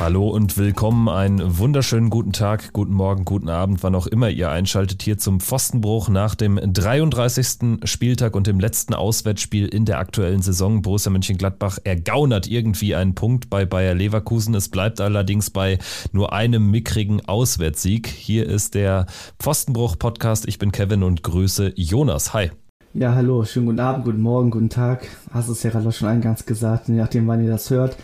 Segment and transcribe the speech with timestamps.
[0.00, 1.08] Hallo und willkommen.
[1.08, 5.40] Einen wunderschönen guten Tag, guten Morgen, guten Abend, wann auch immer ihr einschaltet hier zum
[5.40, 7.80] Pfostenbruch nach dem 33.
[7.82, 10.82] Spieltag und dem letzten Auswärtsspiel in der aktuellen Saison.
[10.82, 14.54] Borussia Mönchengladbach ergaunert irgendwie einen Punkt bei Bayer Leverkusen.
[14.54, 15.78] Es bleibt allerdings bei
[16.12, 18.06] nur einem mickrigen Auswärtssieg.
[18.06, 19.06] Hier ist der
[19.40, 20.46] Pfostenbruch-Podcast.
[20.46, 22.32] Ich bin Kevin und grüße Jonas.
[22.34, 22.52] Hi.
[22.94, 25.08] Ja, hallo, schönen guten Abend, guten Morgen, guten Tag.
[25.32, 27.96] Hast es ja gerade schon eingangs gesagt, je nachdem, wann ihr das hört.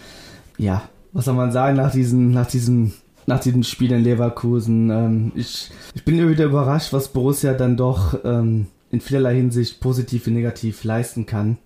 [0.59, 0.83] Ja,
[1.15, 2.93] was soll man sagen nach diesem, nach diesem,
[3.27, 4.91] nach diesem Spiel in Leverkusen?
[4.91, 10.27] Ähm, ich, ich bin wieder überrascht, was Borussia dann doch ähm, in vielerlei Hinsicht positiv
[10.27, 11.57] wie negativ leisten kann.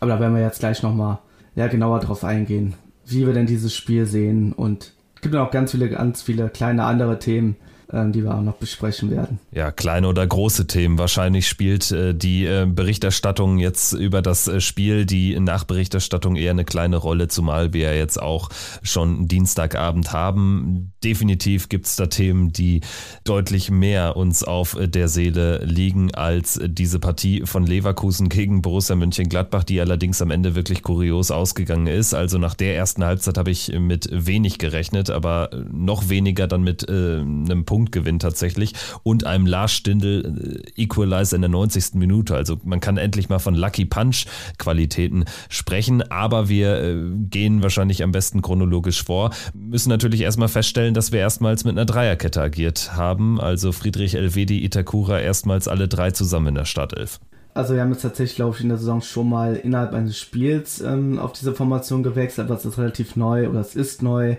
[0.00, 1.20] Aber da werden wir jetzt gleich nochmal
[1.54, 2.74] ja, genauer drauf eingehen,
[3.06, 4.52] wie wir denn dieses Spiel sehen.
[4.52, 7.56] Und es gibt noch ganz viele, ganz viele kleine andere Themen,
[7.92, 9.38] die wir auch noch besprechen werden.
[9.52, 10.98] Ja, kleine oder große Themen.
[10.98, 16.64] Wahrscheinlich spielt äh, die äh, Berichterstattung jetzt über das äh, Spiel, die Nachberichterstattung eher eine
[16.64, 18.48] kleine Rolle, zumal wir ja jetzt auch
[18.82, 20.92] schon Dienstagabend haben.
[21.04, 22.80] Definitiv gibt es da Themen, die
[23.24, 29.62] deutlich mehr uns auf der Seele liegen als diese Partie von Leverkusen gegen Borussia Mönchengladbach,
[29.62, 32.14] die allerdings am Ende wirklich kurios ausgegangen ist.
[32.14, 36.88] Also nach der ersten Halbzeit habe ich mit wenig gerechnet, aber noch weniger dann mit
[36.88, 41.92] äh, einem Punkt Punktgewinn tatsächlich und einem Lars Stindl äh, Equalizer in der 90.
[41.96, 42.34] Minute.
[42.34, 44.24] Also man kann endlich mal von Lucky Punch
[44.56, 46.96] Qualitäten sprechen, aber wir äh,
[47.28, 49.30] gehen wahrscheinlich am besten chronologisch vor.
[49.52, 53.38] Müssen natürlich erstmal feststellen, dass wir erstmals mit einer Dreierkette agiert haben.
[53.38, 57.20] Also Friedrich Elvedi, Itakura erstmals alle drei zusammen in der Startelf.
[57.52, 60.80] Also wir haben jetzt tatsächlich, glaube ich, in der Saison schon mal innerhalb eines Spiels
[60.80, 64.36] ähm, auf diese Formation gewechselt, aber es ist relativ neu oder es ist neu,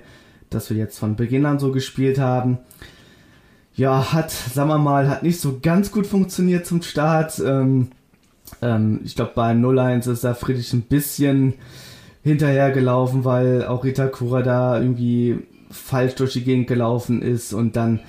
[0.49, 2.57] dass wir jetzt von Beginn an so gespielt haben
[3.77, 7.39] ja, hat, sagen wir mal, hat nicht so ganz gut funktioniert zum Start.
[7.39, 7.89] Ähm,
[8.61, 11.53] ähm, ich glaube, bei 0-1 ist da Friedrich ein bisschen
[12.23, 17.99] hinterhergelaufen, weil auch Rita Kura da irgendwie falsch durch die Gegend gelaufen ist und dann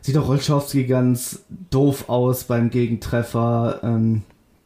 [0.00, 3.80] sieht auch Olschowski ganz doof aus beim Gegentreffer.
[3.84, 4.22] Ähm,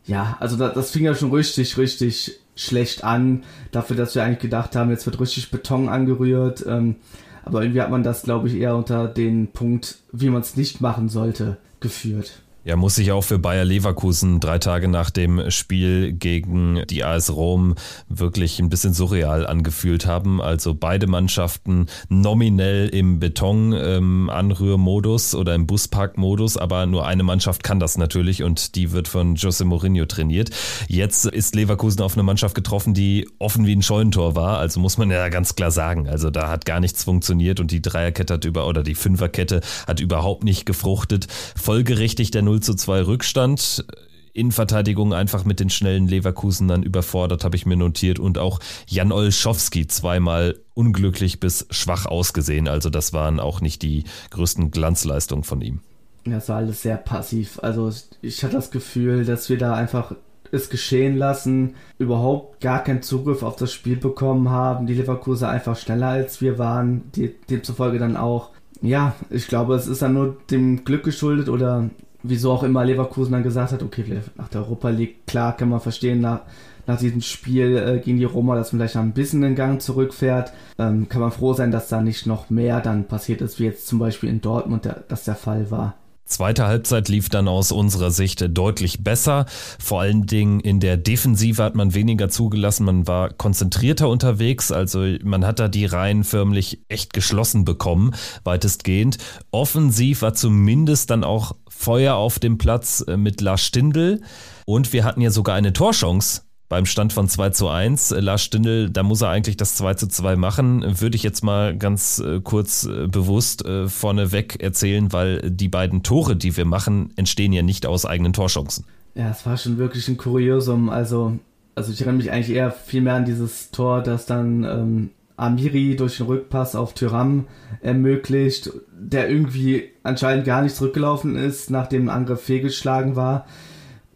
[0.07, 4.39] ja, also das, das fing ja schon richtig, richtig schlecht an, dafür, dass wir eigentlich
[4.39, 6.65] gedacht haben, jetzt wird richtig Beton angerührt.
[6.67, 6.97] Ähm,
[7.47, 10.81] aber irgendwie hat man das, glaube ich, eher unter den Punkt, wie man es nicht
[10.81, 12.43] machen sollte, geführt.
[12.67, 17.33] Ja, muss sich auch für Bayer Leverkusen drei Tage nach dem Spiel gegen die AS
[17.33, 17.77] Rom
[18.09, 20.43] wirklich ein bisschen surreal angefühlt haben.
[20.43, 27.79] Also beide Mannschaften nominell im Beton-Anrührmodus ähm, oder im Buspark-Modus, aber nur eine Mannschaft kann
[27.79, 30.51] das natürlich und die wird von Jose Mourinho trainiert.
[30.89, 34.59] Jetzt ist Leverkusen auf eine Mannschaft getroffen, die offen wie ein Scheunentor war.
[34.59, 36.09] Also muss man ja ganz klar sagen.
[36.09, 40.01] Also da hat gar nichts funktioniert und die Dreierkette hat über oder die Fünferkette hat
[40.01, 41.29] überhaupt nicht gefruchtet.
[41.55, 43.85] Folgerichtig der 0 0 zu 2 Rückstand.
[44.33, 48.19] Innenverteidigung einfach mit den schnellen Leverkusen dann überfordert, habe ich mir notiert.
[48.19, 52.67] Und auch Jan Olschowski zweimal unglücklich bis schwach ausgesehen.
[52.67, 55.81] Also das waren auch nicht die größten Glanzleistungen von ihm.
[56.25, 57.59] Das war alles sehr passiv.
[57.63, 60.15] Also ich hatte das Gefühl, dass wir da einfach
[60.51, 64.87] es geschehen lassen, überhaupt gar keinen Zugriff auf das Spiel bekommen haben.
[64.87, 67.11] Die Leverkusen einfach schneller als wir waren,
[67.51, 68.51] demzufolge dann auch.
[68.83, 71.89] Ja, ich glaube, es ist dann nur dem Glück geschuldet oder
[72.29, 74.05] wieso auch immer Leverkusen dann gesagt hat, okay,
[74.37, 76.41] nach der Europa League, klar kann man verstehen, nach,
[76.87, 80.53] nach diesem Spiel äh, gegen die Roma, dass man vielleicht ein bisschen den Gang zurückfährt,
[80.79, 83.87] ähm, kann man froh sein, dass da nicht noch mehr dann passiert ist, wie jetzt
[83.87, 85.95] zum Beispiel in Dortmund der, das der Fall war.
[86.27, 89.47] Zweite Halbzeit lief dann aus unserer Sicht deutlich besser.
[89.79, 92.85] Vor allen Dingen in der Defensive hat man weniger zugelassen.
[92.85, 94.73] Man war konzentrierter unterwegs.
[94.73, 98.13] Also man hat da die Reihen förmlich echt geschlossen bekommen,
[98.43, 99.19] weitestgehend.
[99.53, 104.21] Offensiv war zumindest dann auch Feuer auf dem Platz äh, mit Lars Stindl.
[104.65, 108.13] Und wir hatten ja sogar eine Torchance beim Stand von 2 zu 1.
[108.13, 111.01] Äh, Lars Stindl, da muss er eigentlich das 2 zu 2 machen.
[111.01, 116.57] Würde ich jetzt mal ganz äh, kurz bewusst vorneweg erzählen, weil die beiden Tore, die
[116.57, 118.85] wir machen, entstehen ja nicht aus eigenen Torchancen.
[119.15, 120.91] Ja, es war schon wirklich ein Kuriosum.
[120.91, 121.39] Also,
[121.75, 125.97] also ich erinnere mich eigentlich eher viel mehr an dieses Tor, das dann ähm, Amiri
[125.97, 127.47] durch den Rückpass auf Tyram
[127.81, 133.47] ermöglicht, der irgendwie anscheinend gar nicht zurückgelaufen ist, nachdem ein Angriff fehlgeschlagen war.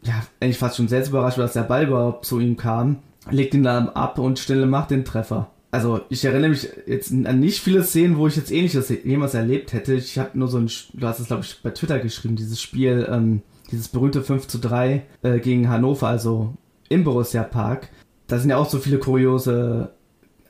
[0.03, 2.99] Ja, eigentlich fast schon selbst überrascht, dass der Ball überhaupt zu ihm kam.
[3.31, 5.51] Legt ihn dann ab und Stille macht den Treffer.
[5.73, 9.73] Also ich erinnere mich jetzt an nicht viele Szenen, wo ich jetzt ähnliches jemals erlebt
[9.73, 9.95] hätte.
[9.95, 13.07] Ich habe nur so ein, du hast es glaube ich bei Twitter geschrieben, dieses Spiel,
[13.09, 16.55] ähm, dieses berühmte 5 zu 3 äh, gegen Hannover, also
[16.89, 17.91] im Borussia Park.
[18.27, 19.93] Da sind ja auch so viele kuriose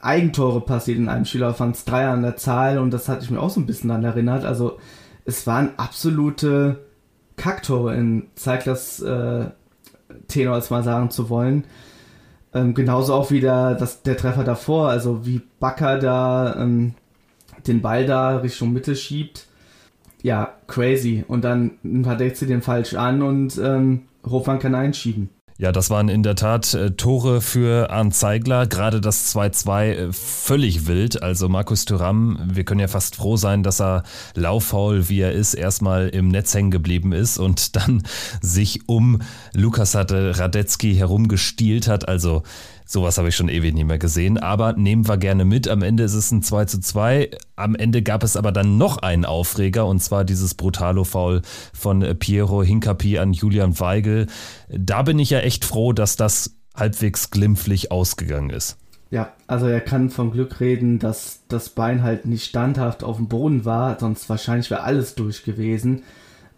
[0.02, 3.50] Eigentore passiert in einem es drei an der Zahl und das hatte ich mir auch
[3.50, 4.44] so ein bisschen daran erinnert.
[4.44, 4.79] Also
[5.25, 6.81] es waren absolute
[7.37, 9.47] Kacktore in Zeiglers äh,
[10.29, 11.64] Tenor, als mal sagen zu wollen.
[12.52, 16.94] Ähm, genauso auch wieder das, der Treffer davor, also wie Bakker da ähm,
[17.67, 19.47] den Ball da Richtung Mitte schiebt.
[20.23, 21.25] Ja, crazy.
[21.26, 25.31] Und dann verdeckt sie den falsch an und ähm, Hofmann kann einschieben.
[25.61, 28.67] Ja, das waren in der Tat äh, Tore für Arndt Zeigler.
[28.67, 31.23] Gerade das 2-2 äh, völlig wild.
[31.23, 34.05] Also Markus Thuram, wir können ja fast froh sein, dass er
[34.35, 38.05] lauffaul, wie er ist, erstmal im Netz hängen geblieben ist und dann
[38.41, 39.21] sich um
[39.53, 42.09] Lukas Radetzky herumgestielt hat.
[42.09, 42.43] Also
[42.93, 45.69] Sowas habe ich schon ewig nicht mehr gesehen, aber nehmen wir gerne mit.
[45.69, 47.31] Am Ende ist es ein 2 zu 2.
[47.55, 51.43] Am Ende gab es aber dann noch einen Aufreger und zwar dieses Brutalo-Foul
[51.73, 54.27] von Piero Hinkapi an Julian Weigel.
[54.69, 58.77] Da bin ich ja echt froh, dass das halbwegs glimpflich ausgegangen ist.
[59.13, 63.29] Ja, also er kann vom Glück reden, dass das Bein halt nicht standhaft auf dem
[63.29, 66.03] Boden war, sonst wahrscheinlich wäre alles durch gewesen.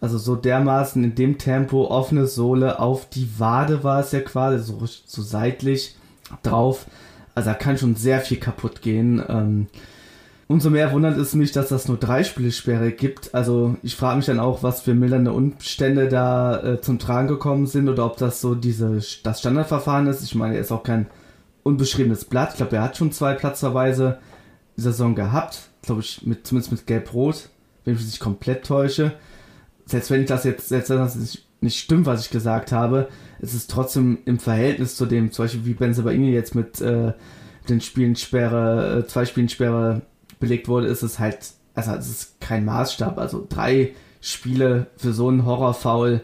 [0.01, 4.63] Also so dermaßen in dem Tempo offene Sohle auf die Wade war es ja quasi,
[4.63, 5.95] so, so seitlich
[6.41, 6.85] drauf.
[7.35, 9.23] Also da kann schon sehr viel kaputt gehen.
[9.27, 9.67] Ähm,
[10.47, 13.33] umso mehr wundert es mich, dass das nur drei Spielesperre gibt.
[13.33, 17.65] Also ich frage mich dann auch, was für mildernde Umstände da äh, zum Tragen gekommen
[17.65, 20.23] sind oder ob das so diese das Standardverfahren ist.
[20.23, 21.07] Ich meine, er ist auch kein
[21.63, 22.51] unbeschriebenes Blatt.
[22.51, 24.19] Ich glaube, er hat schon zwei Platzverweise
[24.77, 25.69] die Saison gehabt.
[25.81, 27.49] Glaube ich, mit, zumindest mit Gelb-Rot,
[27.83, 29.13] wenn ich mich komplett täusche.
[29.85, 33.09] Selbst wenn ich das jetzt, selbst wenn das nicht stimmt, was ich gesagt habe,
[33.43, 37.11] es ist trotzdem im Verhältnis zu dem, zum Beispiel wie Benzebaini jetzt mit äh,
[37.67, 40.01] den Spielensperre, äh, zwei Spielensperre
[40.39, 43.17] belegt wurde, ist es halt, also es ist kein Maßstab.
[43.17, 43.91] Also drei
[44.21, 46.21] Spiele für so einen Horrorfoul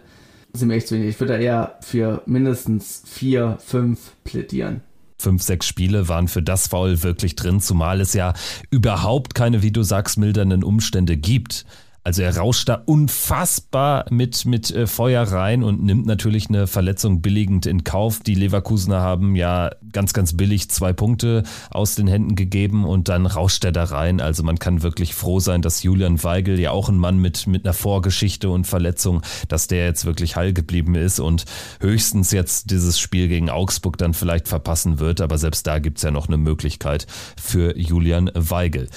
[0.53, 1.09] sind mir echt zu wenig.
[1.09, 4.81] Ich würde da eher für mindestens vier, fünf plädieren
[5.21, 8.33] fünf, sechs Spiele waren für das Foul wirklich drin, zumal es ja
[8.69, 11.65] überhaupt keine, wie du sagst, mildernden Umstände gibt.
[12.09, 17.21] Also er rauscht da unfassbar mit, mit äh, Feuer rein und nimmt natürlich eine Verletzung
[17.21, 18.21] billigend in Kauf.
[18.21, 23.27] Die Leverkusener haben ja ganz, ganz billig zwei Punkte aus den Händen gegeben und dann
[23.27, 24.21] rauscht er da rein.
[24.21, 27.63] Also man kann wirklich froh sein, dass Julian Weigel ja auch ein Mann mit, mit
[27.63, 31.45] einer Vorgeschichte und Verletzung, dass der jetzt wirklich heil geblieben ist und
[31.79, 35.21] höchstens jetzt dieses Spiel gegen Augsburg dann vielleicht verpassen wird.
[35.21, 37.05] Aber selbst da gibt es ja noch eine Möglichkeit
[37.37, 38.89] für Julian Weigel.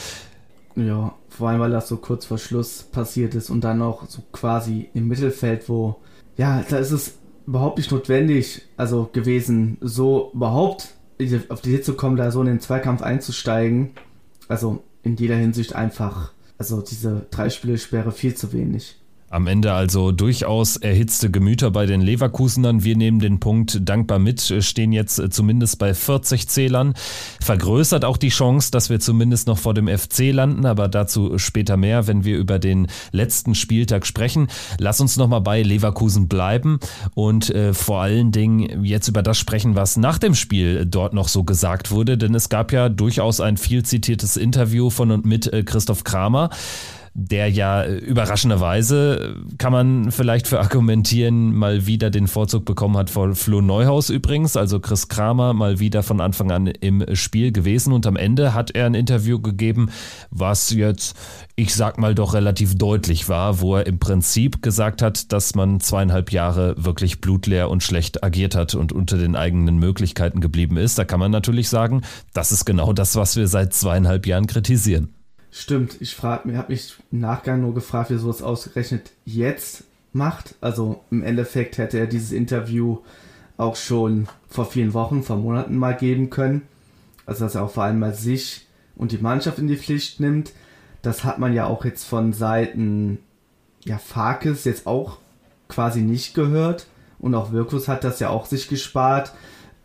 [0.77, 4.23] Ja, vor allem, weil das so kurz vor Schluss passiert ist und dann noch so
[4.33, 5.97] quasi im Mittelfeld, wo,
[6.37, 10.95] ja, da ist es überhaupt nicht notwendig, also gewesen, so überhaupt
[11.49, 13.91] auf die Idee zu kommen, da so in den Zweikampf einzusteigen.
[14.49, 19.01] Also in jeder Hinsicht einfach, also diese drei Spiele Sperre viel zu wenig.
[19.33, 22.85] Am Ende also durchaus erhitzte Gemüter bei den Leverkusenern.
[22.85, 26.93] Wir nehmen den Punkt dankbar mit, stehen jetzt zumindest bei 40 Zählern.
[27.41, 31.79] Vergrößert auch die Chance, dass wir zumindest noch vor dem FC landen, aber dazu später
[31.79, 34.49] mehr, wenn wir über den letzten Spieltag sprechen.
[34.77, 36.79] Lass uns nochmal bei Leverkusen bleiben
[37.15, 41.29] und äh, vor allen Dingen jetzt über das sprechen, was nach dem Spiel dort noch
[41.29, 45.51] so gesagt wurde, denn es gab ja durchaus ein viel zitiertes Interview von und mit
[45.51, 46.51] äh, Christoph Kramer
[47.15, 52.97] der ja äh, überraschenderweise, äh, kann man vielleicht für argumentieren, mal wieder den Vorzug bekommen
[52.97, 57.53] hat vor Flo Neuhaus übrigens, also Chris Kramer mal wieder von Anfang an im Spiel
[57.53, 59.91] gewesen und am Ende hat er ein Interview gegeben,
[60.31, 61.17] was jetzt,
[61.55, 65.81] ich sag mal, doch relativ deutlich war, wo er im Prinzip gesagt hat, dass man
[65.81, 70.99] zweieinhalb Jahre wirklich blutleer und schlecht agiert hat und unter den eigenen Möglichkeiten geblieben ist.
[70.99, 75.13] Da kann man natürlich sagen, das ist genau das, was wir seit zweieinhalb Jahren kritisieren.
[75.55, 80.55] Stimmt, ich habe mich im Nachgang nur gefragt, wieso es ausgerechnet jetzt macht.
[80.63, 83.01] Also im Endeffekt hätte er dieses Interview
[83.59, 86.63] auch schon vor vielen Wochen, vor Monaten mal geben können.
[87.27, 88.67] Also dass er auch vor allem mal sich
[88.97, 90.53] und die Mannschaft in die Pflicht nimmt.
[91.03, 93.19] Das hat man ja auch jetzt von Seiten
[93.85, 95.19] ja, Farkes jetzt auch
[95.69, 96.87] quasi nicht gehört.
[97.19, 99.35] Und auch Wirkus hat das ja auch sich gespart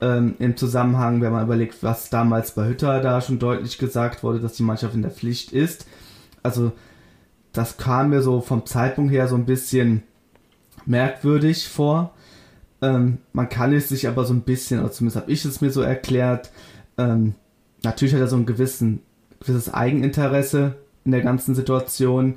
[0.01, 4.39] ähm, im Zusammenhang, wenn man überlegt, was damals bei Hütter da schon deutlich gesagt wurde,
[4.39, 5.87] dass die Mannschaft in der Pflicht ist.
[6.43, 6.71] Also
[7.51, 10.03] das kam mir so vom Zeitpunkt her so ein bisschen
[10.85, 12.13] merkwürdig vor.
[12.81, 15.71] Ähm, man kann es sich aber so ein bisschen, oder zumindest habe ich es mir
[15.71, 16.51] so erklärt,
[16.97, 17.33] ähm,
[17.83, 19.01] natürlich hat er so ein gewissen,
[19.39, 20.75] gewisses Eigeninteresse
[21.05, 22.35] in der ganzen Situation.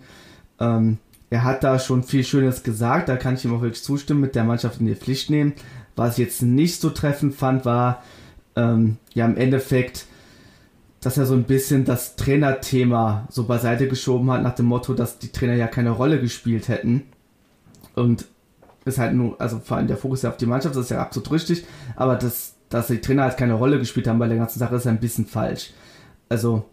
[0.59, 0.99] Ähm,
[1.29, 4.35] er hat da schon viel Schönes gesagt, da kann ich ihm auch wirklich zustimmen, mit
[4.35, 5.53] der Mannschaft in die Pflicht nehmen.
[6.01, 8.03] Was ich jetzt nicht so treffend fand, war
[8.57, 10.07] ähm, ja im Endeffekt,
[11.01, 15.19] dass er so ein bisschen das Trainerthema so beiseite geschoben hat, nach dem Motto, dass
[15.19, 17.03] die Trainer ja keine Rolle gespielt hätten.
[17.95, 18.25] Und
[18.85, 21.03] ist halt nur, also vor allem der Fokus ja auf die Mannschaft, das ist ja
[21.03, 21.65] absolut richtig,
[21.97, 24.87] aber das, dass die Trainer halt keine Rolle gespielt haben bei der ganzen Sache, ist
[24.87, 25.73] ein bisschen falsch.
[26.31, 26.65] Also,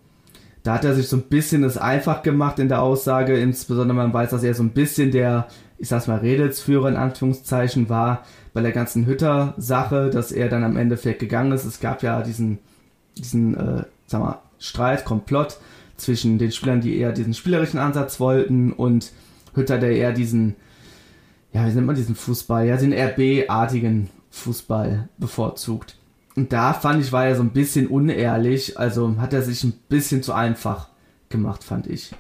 [0.64, 4.14] Da hat er sich so ein bisschen es einfach gemacht in der Aussage, insbesondere man
[4.14, 5.48] weiß, dass er so ein bisschen der,
[5.80, 10.78] ich sag's mal, Redelsführer in Anführungszeichen war bei der ganzen Hütter-Sache, dass er dann am
[10.78, 11.66] Endeffekt gegangen ist.
[11.66, 12.60] Es gab ja diesen,
[13.18, 15.58] diesen, äh, sag mal, Streit, Komplott
[15.98, 19.12] zwischen den Spielern, die eher diesen spielerischen Ansatz wollten und
[19.54, 20.56] Hütter, der eher diesen,
[21.54, 25.98] ja, wie nennt man diesen Fußball, ja, den RB-artigen Fußball bevorzugt.
[26.36, 29.74] Und da fand ich, war er so ein bisschen unehrlich, also hat er sich ein
[29.90, 30.90] bisschen zu einfach
[31.30, 32.14] gemacht, fand ich.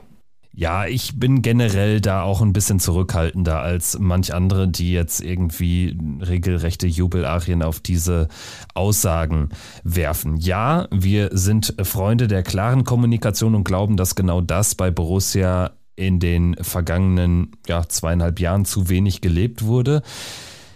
[0.59, 5.95] Ja, ich bin generell da auch ein bisschen zurückhaltender als manch andere, die jetzt irgendwie
[6.19, 8.27] regelrechte Jubelarien auf diese
[8.73, 9.49] Aussagen
[9.83, 10.35] werfen.
[10.37, 16.19] Ja, wir sind Freunde der klaren Kommunikation und glauben, dass genau das bei Borussia in
[16.19, 20.01] den vergangenen ja, zweieinhalb Jahren zu wenig gelebt wurde.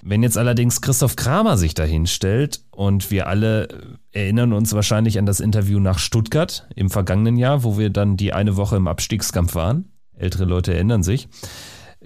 [0.03, 3.67] Wenn jetzt allerdings Christoph Kramer sich dahin stellt und wir alle
[4.11, 8.33] erinnern uns wahrscheinlich an das Interview nach Stuttgart im vergangenen Jahr, wo wir dann die
[8.33, 9.91] eine Woche im Abstiegskampf waren.
[10.15, 11.29] Ältere Leute erinnern sich.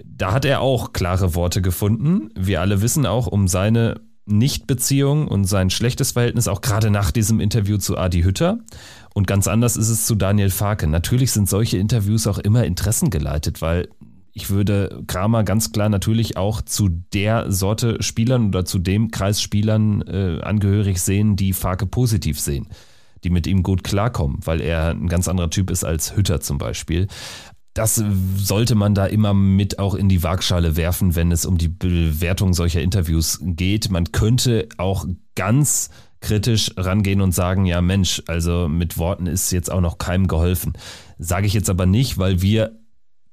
[0.04, 2.30] Da hat er auch klare Worte gefunden.
[2.34, 7.40] Wir alle wissen auch um seine Nichtbeziehung und sein schlechtes Verhältnis auch gerade nach diesem
[7.40, 8.58] Interview zu Adi Hütter.
[9.14, 10.86] Und ganz anders ist es zu Daniel Farke.
[10.86, 13.88] Natürlich sind solche Interviews auch immer interessengeleitet, weil
[14.36, 19.40] ich würde Kramer ganz klar natürlich auch zu der Sorte Spielern oder zu dem Kreis
[19.40, 22.68] Spielern äh, angehörig sehen, die Farke positiv sehen,
[23.24, 26.58] die mit ihm gut klarkommen, weil er ein ganz anderer Typ ist als Hütter zum
[26.58, 27.06] Beispiel.
[27.72, 28.02] Das
[28.36, 32.52] sollte man da immer mit auch in die Waagschale werfen, wenn es um die Bewertung
[32.52, 33.90] solcher Interviews geht.
[33.90, 35.88] Man könnte auch ganz
[36.20, 40.74] kritisch rangehen und sagen, ja Mensch, also mit Worten ist jetzt auch noch keinem geholfen.
[41.18, 42.78] Sage ich jetzt aber nicht, weil wir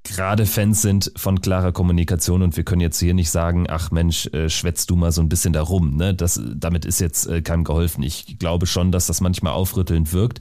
[0.04, 4.28] gerade Fans sind von klarer Kommunikation und wir können jetzt hier nicht sagen, ach Mensch,
[4.28, 5.96] äh, schwätzt du mal so ein bisschen darum.
[5.96, 6.14] Ne?
[6.14, 8.04] Das, damit ist jetzt äh, keinem geholfen.
[8.04, 10.40] Ich glaube schon, dass das manchmal aufrüttelnd wirkt.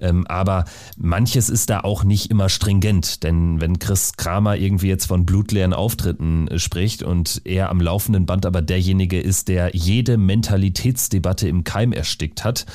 [0.00, 0.64] Ähm, aber
[0.96, 5.72] manches ist da auch nicht immer stringent, denn wenn Chris Kramer irgendwie jetzt von blutleeren
[5.72, 11.64] Auftritten äh, spricht und er am laufenden Band aber derjenige ist, der jede Mentalitätsdebatte im
[11.64, 12.66] Keim erstickt hat,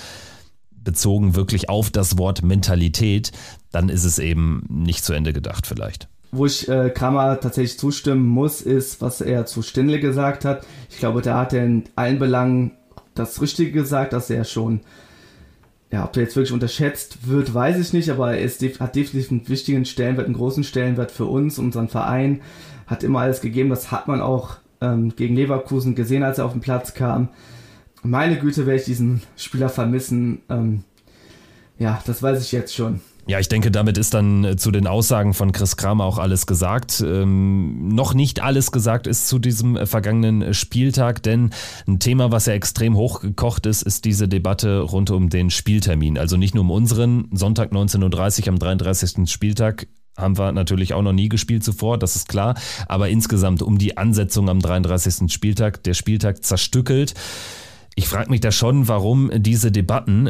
[0.84, 3.34] bezogen wirklich auf das Wort Mentalität,
[3.72, 6.07] dann ist es eben nicht zu Ende gedacht vielleicht.
[6.31, 10.65] Wo ich äh, Kramer tatsächlich zustimmen muss, ist, was er zu Stindle gesagt hat.
[10.89, 12.72] Ich glaube, da hat er in allen Belangen
[13.15, 14.81] das Richtige gesagt, dass er schon,
[15.91, 19.31] ja, ob er jetzt wirklich unterschätzt wird, weiß ich nicht, aber er ist, hat definitiv
[19.31, 22.41] einen wichtigen Stellenwert, einen großen Stellenwert für uns, unseren Verein,
[22.88, 23.69] hat immer alles gegeben.
[23.69, 27.29] Das hat man auch ähm, gegen Leverkusen gesehen, als er auf den Platz kam.
[28.03, 30.41] Meine Güte, werde ich diesen Spieler vermissen.
[30.50, 30.84] Ähm,
[31.79, 33.01] ja, das weiß ich jetzt schon.
[33.27, 36.48] Ja, ich denke, damit ist dann äh, zu den Aussagen von Chris Kramer auch alles
[36.48, 37.03] gesagt.
[37.05, 41.50] Ähm, noch nicht alles gesagt ist zu diesem äh, vergangenen äh, Spieltag, denn
[41.88, 46.17] ein Thema, was ja extrem hochgekocht ist, ist diese Debatte rund um den Spieltermin.
[46.17, 49.29] Also nicht nur um unseren, Sonntag 19.30 Uhr am 33.
[49.29, 52.55] Spieltag haben wir natürlich auch noch nie gespielt zuvor, das ist klar.
[52.88, 55.31] Aber insgesamt um die Ansetzung am 33.
[55.31, 57.13] Spieltag, der Spieltag zerstückelt
[57.98, 60.30] ich frage mich da schon, warum diese Debatten,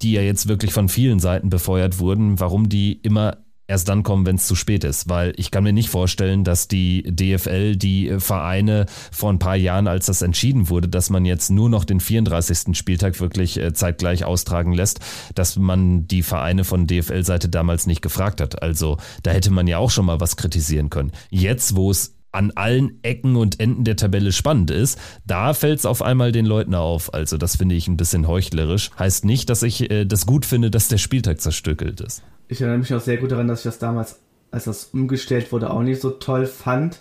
[0.00, 4.24] die ja jetzt wirklich von vielen Seiten befeuert wurden, warum die immer erst dann kommen,
[4.26, 5.08] wenn es zu spät ist.
[5.08, 9.88] Weil ich kann mir nicht vorstellen, dass die DFL die Vereine vor ein paar Jahren,
[9.88, 12.76] als das entschieden wurde, dass man jetzt nur noch den 34.
[12.76, 15.00] Spieltag wirklich äh, zeitgleich austragen lässt,
[15.34, 18.62] dass man die Vereine von DFL-Seite damals nicht gefragt hat.
[18.62, 21.10] Also da hätte man ja auch schon mal was kritisieren können.
[21.28, 25.86] Jetzt, wo es an allen Ecken und Enden der Tabelle spannend ist, da fällt es
[25.86, 27.12] auf einmal den Leuten auf.
[27.12, 28.90] Also das finde ich ein bisschen heuchlerisch.
[28.98, 32.22] Heißt nicht, dass ich äh, das gut finde, dass der Spieltag zerstückelt ist.
[32.48, 34.20] Ich erinnere mich auch sehr gut daran, dass ich das damals,
[34.50, 37.00] als das umgestellt wurde, auch nicht so toll fand.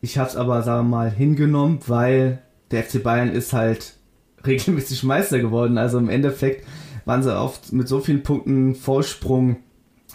[0.00, 3.94] Ich habe es aber, sagen wir mal, hingenommen, weil der FC Bayern ist halt
[4.46, 5.78] regelmäßig Meister geworden.
[5.78, 6.66] Also im Endeffekt
[7.04, 9.56] waren sie oft mit so vielen Punkten Vorsprung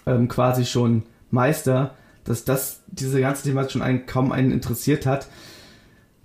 [0.06, 1.96] ähm, quasi schon Meister
[2.30, 5.28] dass das diese ganze Thema schon einen, kaum einen interessiert hat.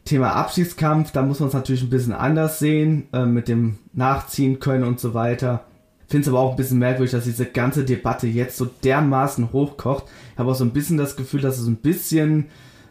[0.04, 4.60] Thema Abschiedskampf, da muss man es natürlich ein bisschen anders sehen, äh, mit dem Nachziehen
[4.60, 5.64] können und so weiter.
[6.06, 10.04] Finde es aber auch ein bisschen merkwürdig, dass diese ganze Debatte jetzt so dermaßen hochkocht.
[10.34, 12.48] Ich habe auch so ein bisschen das Gefühl, dass es ein bisschen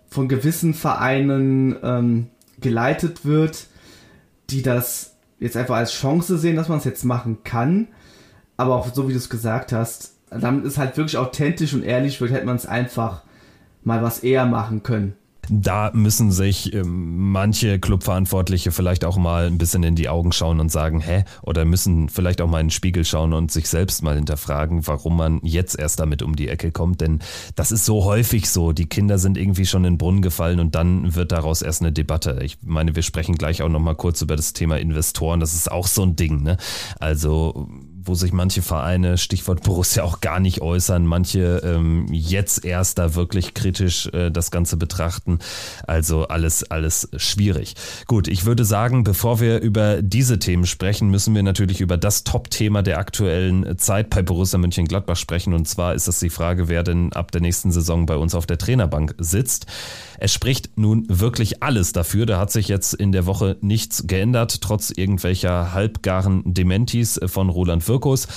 [0.07, 2.29] von gewissen Vereinen ähm,
[2.61, 3.67] geleitet wird,
[4.49, 7.89] die das jetzt einfach als Chance sehen, dass man es jetzt machen kann.
[8.57, 12.19] Aber auch so wie du es gesagt hast, damit ist halt wirklich authentisch und ehrlich
[12.21, 13.23] wird, hätte man es einfach
[13.83, 15.13] mal was eher machen können.
[15.49, 20.61] Da müssen sich ähm, manche Clubverantwortliche vielleicht auch mal ein bisschen in die Augen schauen
[20.61, 21.25] und sagen, hä?
[21.41, 25.17] Oder müssen vielleicht auch mal in den Spiegel schauen und sich selbst mal hinterfragen, warum
[25.17, 27.01] man jetzt erst damit um die Ecke kommt.
[27.01, 27.19] Denn
[27.55, 28.71] das ist so häufig so.
[28.71, 31.91] Die Kinder sind irgendwie schon in den Brunnen gefallen und dann wird daraus erst eine
[31.91, 32.39] Debatte.
[32.41, 35.41] Ich meine, wir sprechen gleich auch noch mal kurz über das Thema Investoren.
[35.41, 36.41] Das ist auch so ein Ding.
[36.41, 36.55] Ne?
[36.99, 37.67] Also
[38.05, 43.15] wo sich manche Vereine, Stichwort Borussia, auch gar nicht äußern, manche ähm, jetzt erst da
[43.15, 45.39] wirklich kritisch äh, das Ganze betrachten.
[45.87, 47.75] Also alles, alles schwierig.
[48.07, 52.23] Gut, ich würde sagen, bevor wir über diese Themen sprechen, müssen wir natürlich über das
[52.23, 55.53] Top-Thema der aktuellen Zeit bei Borussia Mönchengladbach sprechen.
[55.53, 58.45] Und zwar ist das die Frage, wer denn ab der nächsten Saison bei uns auf
[58.45, 59.67] der Trainerbank sitzt.
[60.23, 62.25] Es spricht nun wirklich alles dafür.
[62.25, 67.85] Da hat sich jetzt in der Woche nichts geändert, trotz irgendwelcher halbgaren Dementis von Roland
[67.89, 68.29] Wirkus.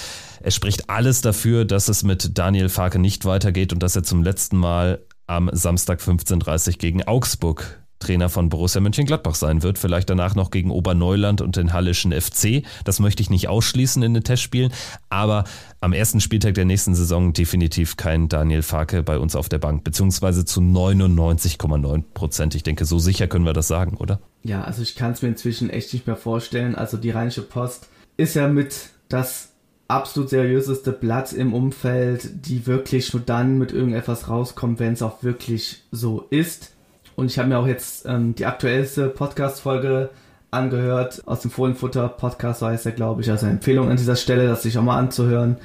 [0.43, 4.25] Es spricht alles dafür, dass es mit Daniel Farke nicht weitergeht und dass er zum
[4.25, 10.37] letzten Mal am Samstag 15.30 gegen Augsburg Trainer von Borussia Mönchengladbach sein wird, vielleicht danach
[10.37, 12.63] noch gegen Oberneuland und den Hallischen FC.
[12.85, 14.73] Das möchte ich nicht ausschließen in den Testspielen,
[15.11, 15.45] aber
[15.81, 19.83] am ersten Spieltag der nächsten Saison definitiv kein Daniel Farke bei uns auf der Bank,
[19.83, 22.55] beziehungsweise zu 99,9 Prozent.
[22.55, 24.21] Ich denke, so sicher können wir das sagen, oder?
[24.45, 26.77] Ja, also ich kann es mir inzwischen echt nicht mehr vorstellen.
[26.77, 29.51] Also die Rheinische Post ist ja mit das
[29.89, 35.23] absolut seriöseste Blatt im Umfeld, die wirklich nur dann mit irgendetwas rauskommt, wenn es auch
[35.25, 36.76] wirklich so ist.
[37.17, 40.11] Und ich habe mir auch jetzt ähm, die aktuellste Podcast-Folge
[40.51, 43.31] angehört aus dem Fohlenfutter Podcast, so heißt er, glaube ich.
[43.31, 45.57] Also Empfehlung an dieser Stelle, das sich auch mal anzuhören.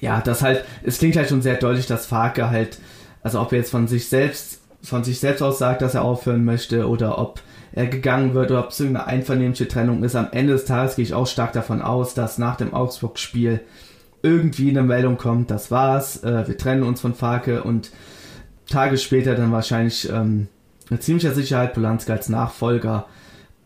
[0.00, 2.78] Ja, das halt, es klingt halt schon sehr deutlich, dass Farke halt,
[3.22, 6.44] also ob er jetzt von sich selbst, von sich selbst aus sagt, dass er aufhören
[6.44, 7.40] möchte oder ob
[7.72, 10.14] er gegangen wird oder ob es irgendeine einvernehmliche Trennung ist.
[10.14, 13.60] Am Ende des Tages gehe ich auch stark davon aus, dass nach dem Augsburg-Spiel
[14.22, 17.90] irgendwie eine Meldung kommt, das war's, äh, wir trennen uns von Farke und
[18.68, 20.48] Tage später dann wahrscheinlich ähm,
[20.90, 23.06] mit ziemlicher Sicherheit Polanski als Nachfolger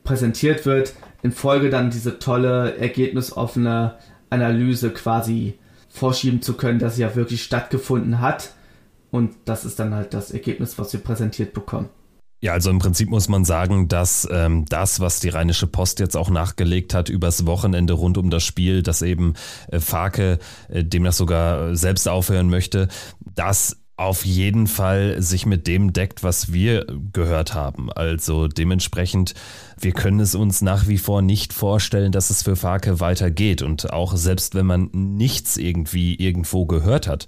[0.05, 3.97] präsentiert wird, in Folge dann diese tolle, ergebnisoffene
[4.31, 5.59] Analyse quasi
[5.89, 8.55] vorschieben zu können, dass sie ja wirklich stattgefunden hat.
[9.11, 11.89] Und das ist dann halt das Ergebnis, was wir präsentiert bekommen.
[12.43, 16.17] Ja, also im Prinzip muss man sagen, dass ähm, das, was die Rheinische Post jetzt
[16.17, 19.35] auch nachgelegt hat übers Wochenende rund um das Spiel, dass eben
[19.69, 22.89] äh, Farke äh, demnach sogar selbst aufhören möchte,
[23.35, 27.93] das auf jeden Fall sich mit dem deckt, was wir gehört haben.
[27.93, 29.35] Also dementsprechend,
[29.79, 33.61] wir können es uns nach wie vor nicht vorstellen, dass es für Farke weitergeht.
[33.61, 37.27] Und auch selbst wenn man nichts irgendwie irgendwo gehört hat,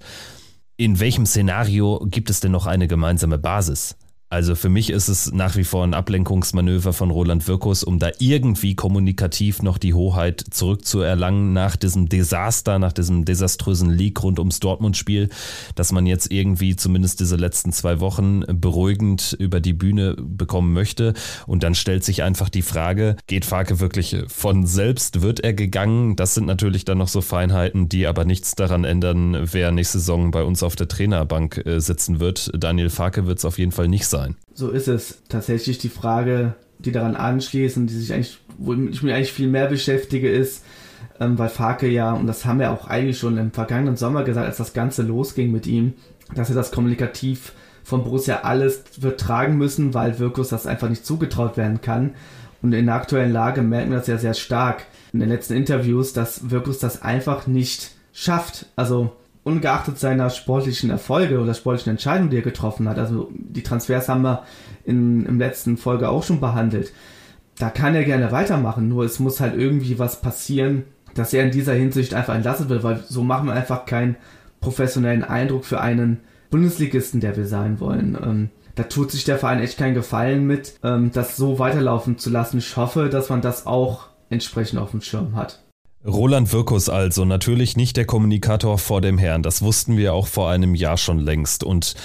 [0.75, 3.95] in welchem Szenario gibt es denn noch eine gemeinsame Basis?
[4.33, 8.09] Also für mich ist es nach wie vor ein Ablenkungsmanöver von Roland Wirkus, um da
[8.17, 14.59] irgendwie kommunikativ noch die Hoheit zurückzuerlangen nach diesem Desaster, nach diesem desaströsen Leak rund ums
[14.59, 15.29] Dortmund-Spiel,
[15.75, 21.13] dass man jetzt irgendwie zumindest diese letzten zwei Wochen beruhigend über die Bühne bekommen möchte.
[21.45, 25.21] Und dann stellt sich einfach die Frage, geht Farke wirklich von selbst?
[25.21, 26.15] Wird er gegangen?
[26.15, 30.31] Das sind natürlich dann noch so Feinheiten, die aber nichts daran ändern, wer nächste Saison
[30.31, 32.49] bei uns auf der Trainerbank äh, sitzen wird.
[32.57, 34.35] Daniel Farke wird es auf jeden Fall nicht sein sein.
[34.53, 35.23] So ist es.
[35.29, 39.47] Tatsächlich die Frage, die daran anschließt und die sich eigentlich, wo ich mich eigentlich viel
[39.47, 40.63] mehr beschäftige, ist,
[41.19, 44.47] ähm, weil Farke ja, und das haben wir auch eigentlich schon im vergangenen Sommer gesagt,
[44.47, 45.93] als das Ganze losging mit ihm,
[46.35, 51.05] dass er das kommunikativ von Borussia alles wird tragen müssen, weil Wirkus das einfach nicht
[51.05, 52.15] zugetraut werden kann.
[52.61, 56.13] Und in der aktuellen Lage merken wir das ja sehr stark in den letzten Interviews,
[56.13, 58.67] dass Wirkus das einfach nicht schafft.
[58.77, 59.11] Also
[59.43, 64.21] ungeachtet seiner sportlichen Erfolge oder sportlichen Entscheidungen, die er getroffen hat, also die Transfers haben
[64.21, 64.43] wir
[64.85, 66.93] in, im letzten Folge auch schon behandelt,
[67.57, 71.51] da kann er gerne weitermachen, nur es muss halt irgendwie was passieren, dass er in
[71.51, 74.15] dieser Hinsicht einfach entlassen wird, weil so machen wir einfach keinen
[74.61, 78.17] professionellen Eindruck für einen Bundesligisten, der wir sein wollen.
[78.21, 82.29] Ähm, da tut sich der Verein echt keinen Gefallen mit, ähm, das so weiterlaufen zu
[82.29, 82.57] lassen.
[82.57, 85.62] Ich hoffe, dass man das auch entsprechend auf dem Schirm hat.
[86.05, 89.41] Roland Wirkus also, natürlich nicht der Kommunikator vor dem Herrn.
[89.41, 91.63] Das wussten wir auch vor einem Jahr schon längst.
[91.63, 91.95] Und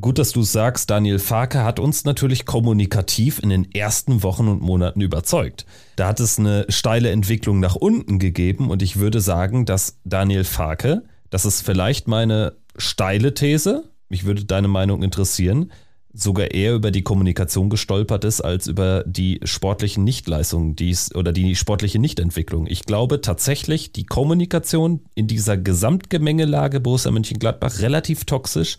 [0.00, 4.62] gut, dass du sagst, Daniel Farke hat uns natürlich kommunikativ in den ersten Wochen und
[4.62, 5.66] Monaten überzeugt.
[5.96, 10.44] Da hat es eine steile Entwicklung nach unten gegeben und ich würde sagen, dass Daniel
[10.44, 15.72] Farke, das ist vielleicht meine steile These, mich würde deine Meinung interessieren,
[16.14, 21.56] sogar eher über die Kommunikation gestolpert ist als über die sportlichen Nichtleistungen die's, oder die
[21.56, 22.66] sportliche Nichtentwicklung.
[22.66, 28.76] Ich glaube tatsächlich, die Kommunikation in dieser Gesamtgemengelage Borussia Mönchengladbach relativ toxisch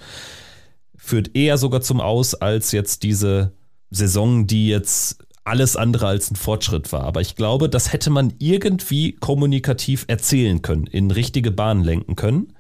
[0.96, 3.52] führt eher sogar zum Aus als jetzt diese
[3.90, 7.04] Saison, die jetzt alles andere als ein Fortschritt war.
[7.04, 12.54] Aber ich glaube, das hätte man irgendwie kommunikativ erzählen können, in richtige Bahnen lenken können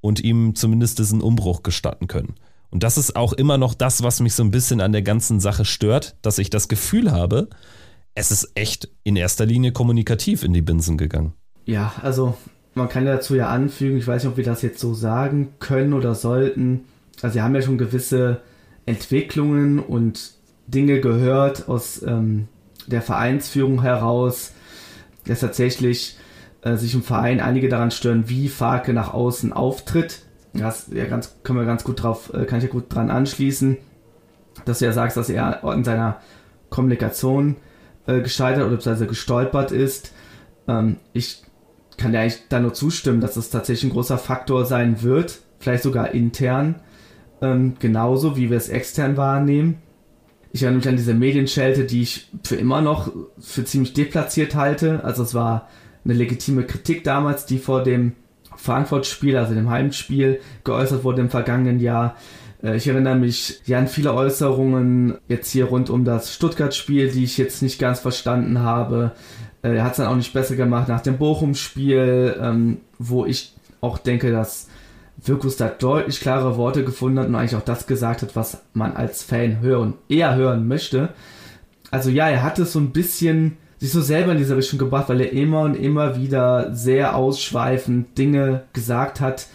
[0.00, 2.34] und ihm zumindest diesen Umbruch gestatten können.
[2.72, 5.40] Und das ist auch immer noch das, was mich so ein bisschen an der ganzen
[5.40, 7.48] Sache stört, dass ich das Gefühl habe,
[8.14, 11.34] es ist echt in erster Linie kommunikativ in die Binsen gegangen.
[11.66, 12.34] Ja, also
[12.74, 15.92] man kann dazu ja anfügen, ich weiß nicht, ob wir das jetzt so sagen können
[15.92, 16.84] oder sollten.
[17.20, 18.40] Also wir haben ja schon gewisse
[18.86, 20.32] Entwicklungen und
[20.66, 22.48] Dinge gehört aus ähm,
[22.86, 24.52] der Vereinsführung heraus,
[25.26, 26.16] dass tatsächlich
[26.62, 30.20] äh, sich im Verein einige daran stören, wie Farke nach außen auftritt.
[30.54, 33.78] Das ja, ganz, können wir ganz gut drauf, äh, kann ich ja gut dran anschließen,
[34.64, 36.20] dass du ja sagst, dass er in seiner
[36.68, 37.56] Kommunikation
[38.06, 40.12] äh, gescheitert oder beziehungsweise gestolpert ist.
[40.68, 41.42] Ähm, ich
[41.96, 45.82] kann ja eigentlich da nur zustimmen, dass es tatsächlich ein großer Faktor sein wird, vielleicht
[45.82, 46.76] sogar intern,
[47.40, 49.78] ähm, genauso wie wir es extern wahrnehmen.
[50.52, 55.02] Ich erinnere mich an diese Medienschelte, die ich für immer noch für ziemlich deplatziert halte.
[55.02, 55.68] Also es war
[56.04, 58.12] eine legitime Kritik damals, die vor dem
[58.56, 62.16] Frankfurt-Spiel, also dem Heimspiel, geäußert wurde im vergangenen Jahr.
[62.62, 67.24] Äh, ich erinnere mich ja an viele Äußerungen jetzt hier rund um das Stuttgart-Spiel, die
[67.24, 69.12] ich jetzt nicht ganz verstanden habe.
[69.62, 73.54] Äh, er hat es dann auch nicht besser gemacht nach dem Bochum-Spiel, ähm, wo ich
[73.80, 74.68] auch denke, dass
[75.24, 78.92] Wirkus da deutlich klare Worte gefunden hat und eigentlich auch das gesagt hat, was man
[78.92, 81.10] als Fan hören, eher hören möchte.
[81.90, 85.08] Also ja, er hat es so ein bisschen sich so selber in diese Richtung gebracht,
[85.08, 89.48] weil er immer und immer wieder sehr ausschweifend Dinge gesagt hat,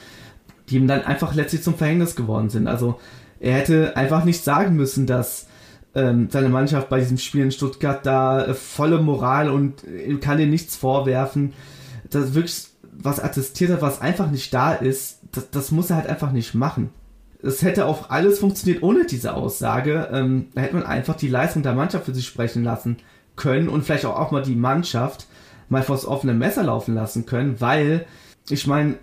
[0.67, 2.67] die ihm dann einfach letztlich zum Verhängnis geworden sind.
[2.67, 2.99] Also
[3.39, 5.47] er hätte einfach nicht sagen müssen, dass
[5.95, 10.39] ähm, seine Mannschaft bei diesem Spiel in Stuttgart da äh, volle Moral und äh, kann
[10.39, 11.53] dir nichts vorwerfen.
[12.09, 16.07] Das wirklich was attestiert hat, was einfach nicht da ist, das, das muss er halt
[16.07, 16.89] einfach nicht machen.
[17.41, 20.09] Es hätte auch alles funktioniert ohne diese Aussage.
[20.11, 22.97] Ähm, da hätte man einfach die Leistung der Mannschaft für sich sprechen lassen
[23.37, 25.27] können und vielleicht auch, auch mal die Mannschaft
[25.69, 28.05] mal vors offene Messer laufen lassen können, weil
[28.49, 28.97] ich meine,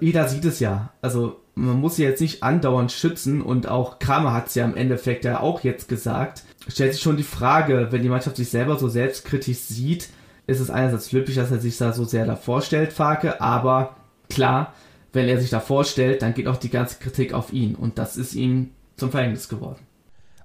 [0.00, 0.92] jeder sieht es ja.
[1.02, 4.76] Also man muss sie jetzt nicht andauernd schützen und auch Kramer hat es ja im
[4.76, 6.44] Endeffekt ja auch jetzt gesagt.
[6.68, 10.08] Stellt sich schon die Frage, wenn die Mannschaft sich selber so selbstkritisch sieht,
[10.46, 13.96] ist es einerseits glücklich, dass er sich da so sehr davor stellt, Farke, aber
[14.28, 14.74] klar,
[15.12, 18.16] wenn er sich da vorstellt, dann geht auch die ganze Kritik auf ihn und das
[18.16, 19.80] ist ihm zum Verhängnis geworden.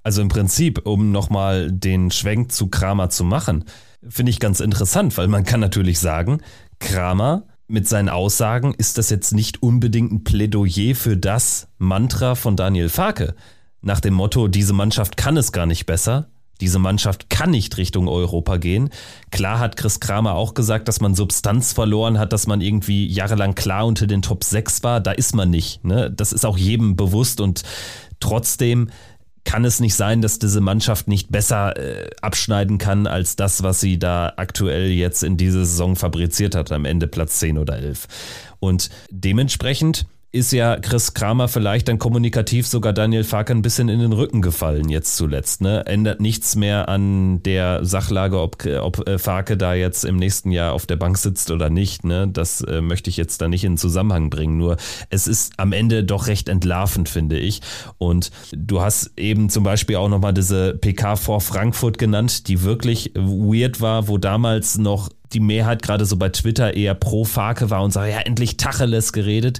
[0.05, 3.65] Also im Prinzip, um nochmal den Schwenk zu Kramer zu machen,
[4.07, 6.41] finde ich ganz interessant, weil man kann natürlich sagen,
[6.77, 12.55] Kramer mit seinen Aussagen ist das jetzt nicht unbedingt ein Plädoyer für das Mantra von
[12.55, 13.33] Daniel Farke.
[13.81, 16.29] Nach dem Motto, diese Mannschaft kann es gar nicht besser,
[16.61, 18.91] diese Mannschaft kann nicht Richtung Europa gehen.
[19.31, 23.55] Klar hat Chris Kramer auch gesagt, dass man Substanz verloren hat, dass man irgendwie jahrelang
[23.55, 25.01] klar unter den Top 6 war.
[25.01, 25.83] Da ist man nicht.
[25.83, 26.11] Ne?
[26.11, 27.63] Das ist auch jedem bewusst und
[28.19, 28.89] trotzdem
[29.45, 33.79] kann es nicht sein, dass diese Mannschaft nicht besser äh, abschneiden kann als das, was
[33.79, 38.07] sie da aktuell jetzt in dieser Saison fabriziert hat, am Ende Platz 10 oder 11.
[38.59, 44.01] Und dementsprechend ist ja Chris Kramer vielleicht dann kommunikativ sogar Daniel Farke ein bisschen in
[44.01, 45.61] den Rücken gefallen jetzt zuletzt.
[45.61, 45.85] Ne?
[45.85, 50.73] Ändert nichts mehr an der Sachlage, ob, ob äh, Farke da jetzt im nächsten Jahr
[50.73, 52.03] auf der Bank sitzt oder nicht.
[52.03, 52.27] Ne?
[52.27, 54.57] Das äh, möchte ich jetzt da nicht in Zusammenhang bringen.
[54.57, 54.75] Nur
[55.09, 57.61] es ist am Ende doch recht entlarvend, finde ich.
[57.97, 63.13] Und du hast eben zum Beispiel auch nochmal diese PK vor Frankfurt genannt, die wirklich
[63.15, 67.83] weird war, wo damals noch die Mehrheit gerade so bei Twitter eher pro Farke war
[67.83, 69.59] und sagt, ja, endlich Tacheles geredet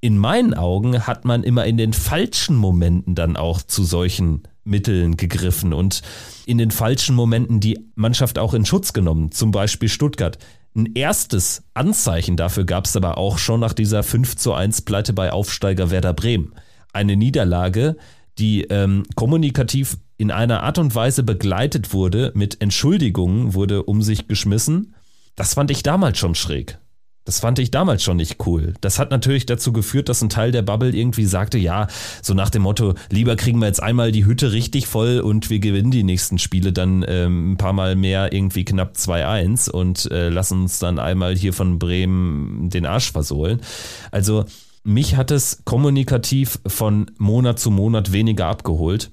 [0.00, 5.16] in meinen Augen hat man immer in den falschen Momenten dann auch zu solchen Mitteln
[5.16, 6.02] gegriffen und
[6.44, 10.38] in den falschen Momenten die Mannschaft auch in Schutz genommen, zum Beispiel Stuttgart.
[10.74, 15.12] Ein erstes Anzeichen dafür gab es aber auch schon nach dieser 5 zu 1 Pleite
[15.12, 16.52] bei Aufsteiger Werder Bremen.
[16.92, 17.96] Eine Niederlage,
[18.38, 24.28] die ähm, kommunikativ in einer Art und Weise begleitet wurde, mit Entschuldigungen wurde um sich
[24.28, 24.94] geschmissen.
[25.34, 26.78] Das fand ich damals schon schräg.
[27.26, 28.74] Das fand ich damals schon nicht cool.
[28.80, 31.88] Das hat natürlich dazu geführt, dass ein Teil der Bubble irgendwie sagte, ja,
[32.22, 35.58] so nach dem Motto, lieber kriegen wir jetzt einmal die Hütte richtig voll und wir
[35.58, 40.28] gewinnen die nächsten Spiele dann ähm, ein paar Mal mehr, irgendwie knapp 2-1 und äh,
[40.28, 43.60] lassen uns dann einmal hier von Bremen den Arsch versohlen.
[44.12, 44.44] Also
[44.84, 49.10] mich hat es kommunikativ von Monat zu Monat weniger abgeholt.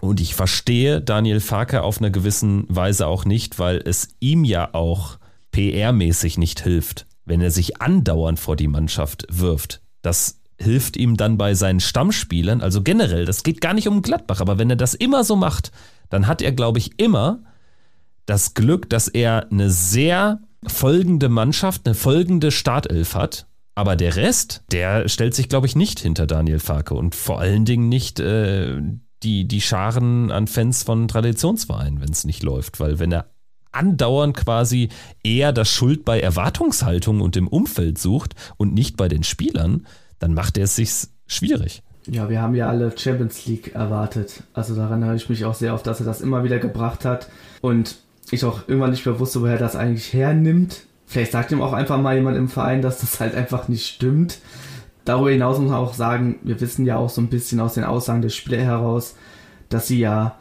[0.00, 4.72] Und ich verstehe Daniel Farke auf einer gewissen Weise auch nicht, weil es ihm ja
[4.72, 5.18] auch
[5.52, 9.82] PR-mäßig nicht hilft wenn er sich andauernd vor die Mannschaft wirft.
[10.00, 14.40] Das hilft ihm dann bei seinen Stammspielern, also generell, das geht gar nicht um Gladbach,
[14.40, 15.70] aber wenn er das immer so macht,
[16.08, 17.42] dann hat er, glaube ich, immer
[18.24, 23.46] das Glück, dass er eine sehr folgende Mannschaft, eine folgende Startelf hat.
[23.74, 27.66] Aber der Rest, der stellt sich, glaube ich, nicht hinter Daniel Farke und vor allen
[27.66, 28.80] Dingen nicht äh,
[29.22, 32.80] die, die Scharen an Fans von Traditionsvereinen, wenn es nicht läuft.
[32.80, 33.26] Weil wenn er
[33.76, 34.88] andauernd quasi
[35.22, 39.86] eher das Schuld bei Erwartungshaltung und im Umfeld sucht und nicht bei den Spielern,
[40.18, 40.90] dann macht er es sich
[41.26, 41.82] schwierig.
[42.08, 44.44] Ja, wir haben ja alle Champions League erwartet.
[44.52, 47.28] Also daran habe ich mich auch sehr auf, dass er das immer wieder gebracht hat.
[47.60, 47.96] Und
[48.30, 50.82] ich auch irgendwann nicht mehr wusste, woher er das eigentlich hernimmt.
[51.06, 54.38] Vielleicht sagt ihm auch einfach mal jemand im Verein, dass das halt einfach nicht stimmt.
[55.04, 57.84] Darüber hinaus muss man auch sagen, wir wissen ja auch so ein bisschen aus den
[57.84, 59.14] Aussagen des Spieler heraus,
[59.68, 60.36] dass sie ja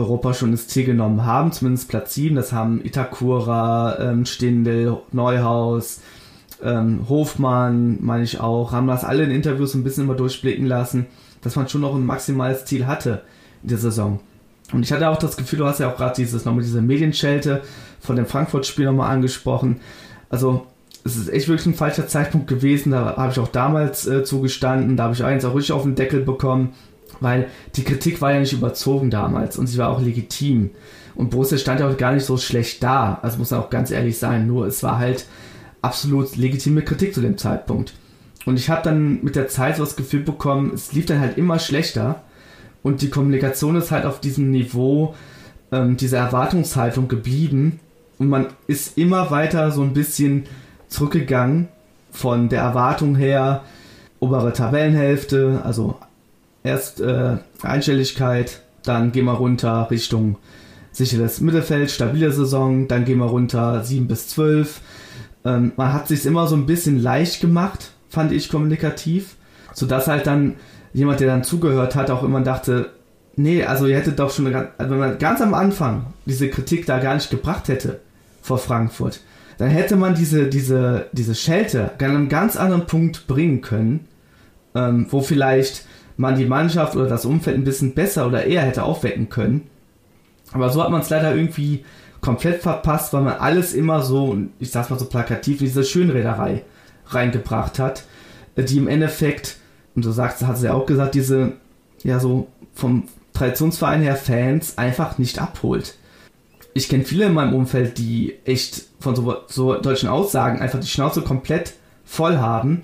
[0.00, 2.34] Europa schon ins Ziel genommen haben, zumindest Platz 7.
[2.36, 6.00] Das haben Itakura, ähm, Stindel, Neuhaus,
[6.62, 11.06] ähm, Hofmann, meine ich auch, haben das alle in Interviews ein bisschen immer durchblicken lassen,
[11.42, 13.22] dass man schon noch ein maximales Ziel hatte
[13.62, 14.20] in der Saison.
[14.72, 17.62] Und ich hatte auch das Gefühl, du hast ja auch gerade dieses nochmal diese Medienschelte
[17.98, 19.80] von dem Frankfurt-Spiel nochmal angesprochen.
[20.28, 20.66] Also
[21.04, 22.92] es ist echt wirklich ein falscher Zeitpunkt gewesen.
[22.92, 24.96] Da habe ich auch damals äh, zugestanden.
[24.96, 26.74] Da habe ich eins auch richtig auf den Deckel bekommen,
[27.20, 30.70] weil die Kritik war ja nicht überzogen damals und sie war auch legitim.
[31.14, 33.18] Und Borussia stand ja auch gar nicht so schlecht da.
[33.22, 34.46] Also muss man auch ganz ehrlich sein.
[34.46, 35.26] Nur es war halt
[35.82, 37.94] absolut legitime Kritik zu dem Zeitpunkt.
[38.46, 41.36] Und ich habe dann mit der Zeit so das Gefühl bekommen, es lief dann halt
[41.36, 42.22] immer schlechter.
[42.82, 45.14] Und die Kommunikation ist halt auf diesem Niveau
[45.72, 47.80] ähm, dieser Erwartungshaltung geblieben.
[48.18, 50.44] Und man ist immer weiter so ein bisschen
[50.88, 51.68] zurückgegangen
[52.10, 53.62] von der Erwartung her,
[54.18, 55.96] obere Tabellenhälfte, also
[56.62, 60.36] erst äh, Einstelligkeit, dann gehen wir runter Richtung
[60.92, 64.80] sicheres Mittelfeld, stabile Saison, dann gehen wir runter 7 bis 12.
[65.44, 69.36] Ähm, man hat sich immer so ein bisschen leicht gemacht, fand ich kommunikativ,
[69.72, 70.56] sodass halt dann
[70.92, 72.90] jemand, der dann zugehört hat, auch immer dachte,
[73.36, 76.98] nee, also ihr hättet doch schon, also wenn man ganz am Anfang diese Kritik da
[76.98, 78.00] gar nicht gebracht hätte
[78.42, 79.20] vor Frankfurt,
[79.58, 84.08] dann hätte man diese, diese, diese Schelte an einem ganz anderen Punkt bringen können,
[84.74, 85.84] ähm, wo vielleicht
[86.20, 89.68] man die Mannschaft oder das Umfeld ein bisschen besser oder eher hätte aufwecken können.
[90.52, 91.84] Aber so hat man es leider irgendwie
[92.20, 96.62] komplett verpasst, weil man alles immer so, ich sag's mal so plakativ, in diese Schönräderei
[97.06, 98.04] reingebracht hat,
[98.56, 99.56] die im Endeffekt,
[99.94, 101.52] und so sagt, hat sie ja auch gesagt, diese,
[102.02, 105.94] ja so vom Traditionsverein her Fans einfach nicht abholt
[106.74, 110.86] ich kenne viele in meinem Umfeld, die echt von so, so deutschen Aussagen einfach die
[110.86, 112.82] Schnauze komplett voll haben.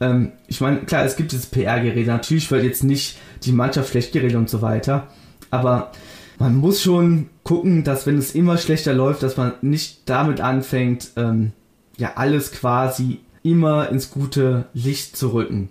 [0.00, 2.10] Ähm, ich meine, klar, es gibt dieses PR-Gerede.
[2.10, 5.08] Natürlich wird jetzt nicht die Mannschaft schlecht geredet und so weiter.
[5.50, 5.92] Aber
[6.38, 11.10] man muss schon gucken, dass wenn es immer schlechter läuft, dass man nicht damit anfängt,
[11.16, 11.52] ähm,
[11.96, 15.70] ja, alles quasi immer ins gute Licht zu rücken.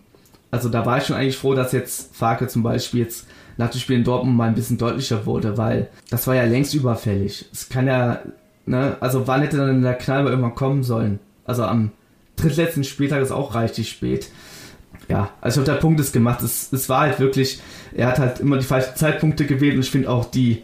[0.49, 3.79] Also da war ich schon eigentlich froh, dass jetzt Farke zum Beispiel jetzt nach dem
[3.79, 7.45] Spiel in Dortmund mal ein bisschen deutlicher wurde, weil das war ja längst überfällig.
[7.51, 8.19] Es kann ja,
[8.65, 11.19] ne, also wann hätte dann der Kneipe irgendwann kommen sollen?
[11.45, 11.91] Also am
[12.36, 14.30] drittletzten Spieltag ist auch richtig spät.
[15.08, 16.41] Ja, also ich glaube, der Punkt ist gemacht.
[16.41, 17.60] Es, es war halt wirklich,
[17.93, 20.63] er hat halt immer die falschen Zeitpunkte gewählt und ich finde auch die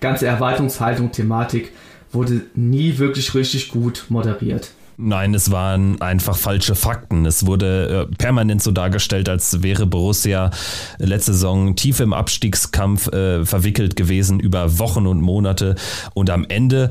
[0.00, 1.72] ganze Erwartungshaltung, Thematik
[2.12, 4.70] wurde nie wirklich richtig gut moderiert.
[5.00, 7.24] Nein, es waren einfach falsche Fakten.
[7.24, 10.50] Es wurde äh, permanent so dargestellt, als wäre Borussia
[10.98, 15.76] letzte Saison tief im Abstiegskampf äh, verwickelt gewesen über Wochen und Monate.
[16.14, 16.90] Und am Ende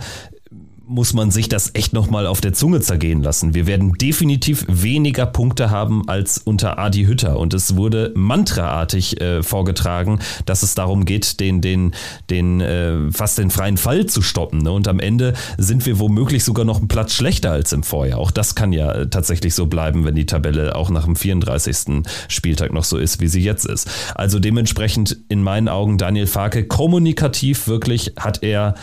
[0.87, 3.53] muss man sich das echt nochmal auf der Zunge zergehen lassen.
[3.53, 7.37] Wir werden definitiv weniger Punkte haben als unter Adi Hütter.
[7.37, 11.93] Und es wurde mantraartig äh, vorgetragen, dass es darum geht, den, den,
[12.29, 14.59] den, äh, fast den freien Fall zu stoppen.
[14.59, 14.71] Ne?
[14.71, 18.19] Und am Ende sind wir womöglich sogar noch einen Platz schlechter als im Vorjahr.
[18.19, 22.03] Auch das kann ja äh, tatsächlich so bleiben, wenn die Tabelle auch nach dem 34.
[22.29, 23.89] Spieltag noch so ist, wie sie jetzt ist.
[24.15, 28.75] Also dementsprechend in meinen Augen Daniel Farke kommunikativ wirklich hat er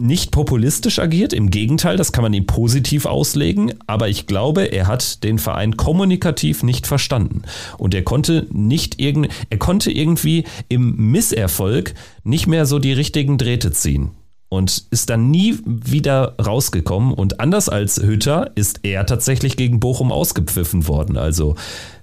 [0.00, 4.86] nicht populistisch agiert, im Gegenteil, das kann man ihm positiv auslegen, aber ich glaube, er
[4.86, 7.42] hat den Verein kommunikativ nicht verstanden.
[7.78, 13.38] Und er konnte nicht irgend, er konnte irgendwie im Misserfolg nicht mehr so die richtigen
[13.38, 14.10] Drähte ziehen
[14.48, 17.14] und ist dann nie wieder rausgekommen.
[17.14, 21.54] Und anders als Hütter ist er tatsächlich gegen Bochum ausgepfiffen worden, also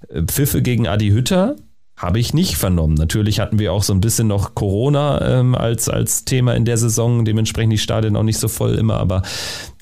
[0.10, 1.56] äh, Pfiffe gegen Adi Hütter
[1.98, 2.94] habe ich nicht vernommen.
[2.94, 6.78] Natürlich hatten wir auch so ein bisschen noch Corona ähm, als, als Thema in der
[6.78, 9.24] Saison, dementsprechend die Stadien auch nicht so voll immer, aber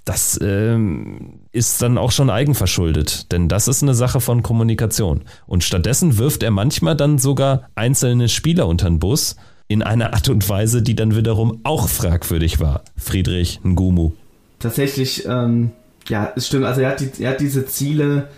[0.05, 5.23] das ähm, ist dann auch schon eigenverschuldet, denn das ist eine Sache von Kommunikation.
[5.47, 9.35] Und stattdessen wirft er manchmal dann sogar einzelne Spieler unter den Bus
[9.67, 12.83] in einer Art und Weise, die dann wiederum auch fragwürdig war.
[12.95, 14.11] Friedrich Ngumu.
[14.59, 15.71] Tatsächlich, ähm,
[16.07, 16.65] ja, es stimmt.
[16.65, 18.29] Also er hat, die, er hat diese Ziele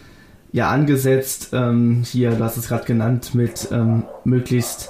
[0.51, 4.89] ja angesetzt, ähm, hier, du hast es gerade genannt, mit ähm, möglichst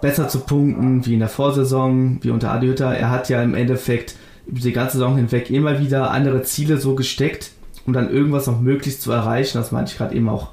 [0.00, 2.92] besser zu punkten, wie in der Vorsaison, wie unter Adiota.
[2.92, 4.14] Er hat ja im Endeffekt
[4.46, 7.50] über die ganze Saison hinweg immer wieder andere Ziele so gesteckt,
[7.86, 9.58] um dann irgendwas noch möglichst zu erreichen.
[9.58, 10.50] Das meinte ich gerade eben auch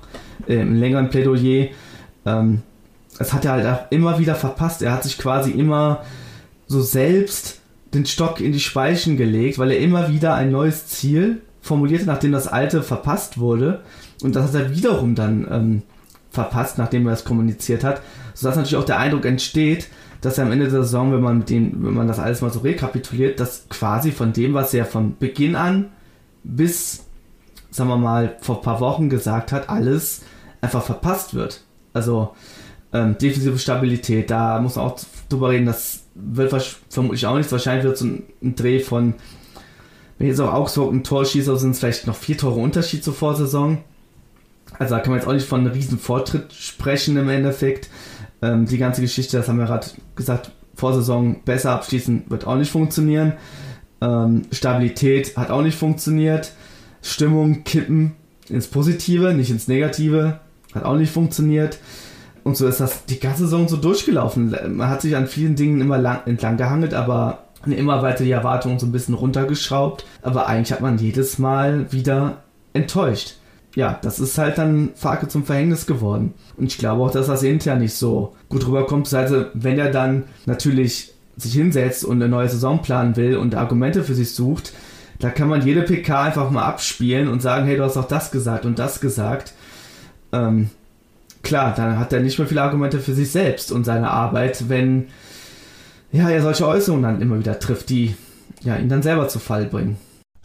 [0.48, 1.68] äh, im längeren Plädoyer.
[2.26, 2.62] Ähm,
[3.18, 4.82] das hat er halt auch immer wieder verpasst.
[4.82, 6.02] Er hat sich quasi immer
[6.68, 7.62] so selbst
[7.94, 12.32] den Stock in die Speichen gelegt, weil er immer wieder ein neues Ziel formulierte, nachdem
[12.32, 13.82] das alte verpasst wurde.
[14.26, 15.82] Und das hat er wiederum dann ähm,
[16.32, 18.02] verpasst, nachdem er das kommuniziert hat.
[18.34, 19.88] Sodass natürlich auch der Eindruck entsteht,
[20.20, 22.60] dass er am Ende der Saison, wenn man, den, wenn man das alles mal so
[22.60, 25.92] rekapituliert, dass quasi von dem, was er von Beginn an
[26.44, 27.06] bis,
[27.72, 30.24] sagen wir mal, vor ein paar Wochen gesagt hat, alles
[30.60, 31.64] einfach verpasst wird.
[31.94, 32.36] Also
[32.94, 36.54] Ähm, defensive Stabilität, da muss man auch drüber reden, das wird
[36.90, 37.52] vermutlich auch nichts.
[37.52, 39.16] Wahrscheinlich wird es ein, ein Dreh von,
[40.18, 43.14] wenn jetzt auch Augsburg ein Tor schießt, sind es vielleicht noch vier Tore Unterschied zur
[43.14, 43.80] Vorsaison.
[44.78, 47.90] Also da kann man jetzt auch nicht von einem riesen Fortschritt sprechen im Endeffekt.
[48.42, 52.72] Ähm, die ganze Geschichte, das haben wir gerade gesagt, Vorsaison besser abschließen wird auch nicht
[52.72, 53.34] funktionieren.
[54.02, 56.52] Ähm, Stabilität hat auch nicht funktioniert.
[57.02, 58.14] Stimmung kippen
[58.50, 60.40] ins Positive, nicht ins Negative,
[60.74, 61.80] hat auch nicht funktioniert.
[62.44, 64.56] Und so ist das die ganze Saison so durchgelaufen.
[64.76, 68.78] Man hat sich an vielen Dingen immer lang, entlang gehangelt, aber immer weiter die Erwartungen
[68.78, 70.06] so ein bisschen runtergeschraubt.
[70.22, 73.36] Aber eigentlich hat man jedes Mal wieder enttäuscht.
[73.76, 76.34] Ja, das ist halt dann Farke zum Verhängnis geworden.
[76.56, 79.14] Und ich glaube auch, dass das intern nicht so gut rüberkommt.
[79.14, 84.04] Also, wenn er dann natürlich sich hinsetzt und eine neue Saison planen will und Argumente
[84.04, 84.72] für sich sucht,
[85.20, 88.32] da kann man jede PK einfach mal abspielen und sagen, hey, du hast auch das
[88.32, 89.54] gesagt und das gesagt.
[90.32, 90.70] Ähm,
[91.44, 95.08] klar, dann hat er nicht mehr viele Argumente für sich selbst und seine Arbeit, wenn
[96.12, 98.16] ja, er solche Äußerungen dann immer wieder trifft, die
[98.62, 99.98] ja, ihn dann selber zu Fall bringen.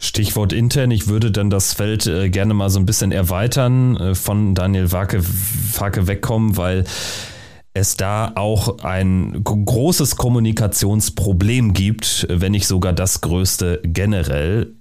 [0.03, 4.15] Stichwort intern, ich würde dann das Feld äh, gerne mal so ein bisschen erweitern, äh,
[4.15, 5.21] von Daniel Wake,
[5.77, 6.85] Wake wegkommen, weil
[7.73, 14.73] es da auch ein großes Kommunikationsproblem gibt, wenn nicht sogar das größte generell.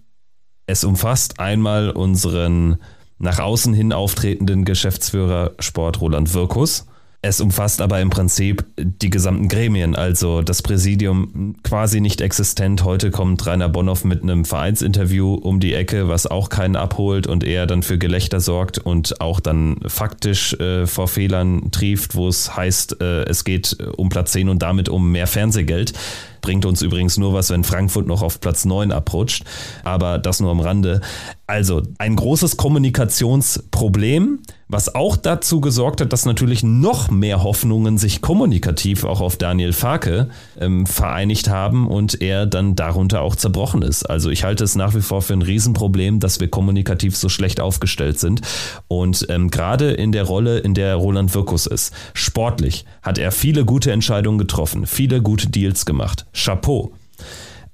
[0.67, 2.79] Es umfasst einmal unseren
[3.19, 6.87] nach außen hin auftretenden Geschäftsführer Sport Roland Wirkus.
[7.23, 12.83] Es umfasst aber im Prinzip die gesamten Gremien, also das Präsidium quasi nicht existent.
[12.83, 17.45] Heute kommt Rainer Bonhoff mit einem Vereinsinterview um die Ecke, was auch keinen abholt und
[17.45, 22.57] eher dann für Gelächter sorgt und auch dann faktisch äh, vor Fehlern trieft, wo es
[22.57, 25.93] heißt, äh, es geht um Platz 10 und damit um mehr Fernsehgeld.
[26.41, 29.45] Bringt uns übrigens nur was, wenn Frankfurt noch auf Platz 9 abrutscht.
[29.85, 31.01] Aber das nur am Rande.
[31.47, 38.21] Also ein großes Kommunikationsproblem, was auch dazu gesorgt hat, dass natürlich noch mehr Hoffnungen sich
[38.21, 40.29] kommunikativ auch auf Daniel Farke
[40.61, 44.05] ähm, vereinigt haben und er dann darunter auch zerbrochen ist.
[44.05, 47.59] Also ich halte es nach wie vor für ein Riesenproblem, dass wir kommunikativ so schlecht
[47.61, 48.43] aufgestellt sind.
[48.87, 53.65] Und ähm, gerade in der Rolle, in der Roland Wirkus ist, sportlich hat er viele
[53.65, 56.27] gute Entscheidungen getroffen, viele gute Deals gemacht.
[56.33, 56.93] Chapeau.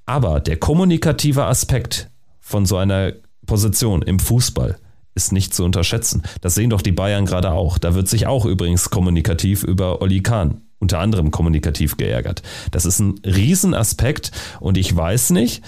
[0.05, 3.13] Aber der kommunikative Aspekt von so einer
[3.47, 4.77] Position im Fußball
[5.15, 6.23] ist nicht zu unterschätzen.
[6.43, 7.79] Das sehen doch die Bayern gerade auch.
[7.79, 12.43] Da wird sich auch übrigens kommunikativ über Oli Kahn unter anderem kommunikativ geärgert.
[12.71, 15.65] Das ist ein Riesenaspekt und ich weiß nicht,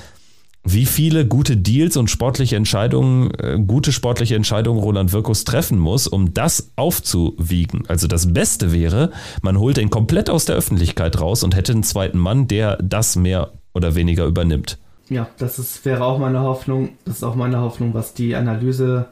[0.72, 6.06] wie viele gute Deals und sportliche Entscheidungen, äh, gute sportliche Entscheidungen Roland Wirkus treffen muss,
[6.06, 7.84] um das aufzuwiegen.
[7.88, 9.10] Also das Beste wäre,
[9.42, 13.16] man holt ihn komplett aus der Öffentlichkeit raus und hätte einen zweiten Mann, der das
[13.16, 14.78] mehr oder weniger übernimmt.
[15.08, 16.90] Ja, das ist, wäre auch meine Hoffnung.
[17.04, 19.06] Das ist auch meine Hoffnung, was die Analyse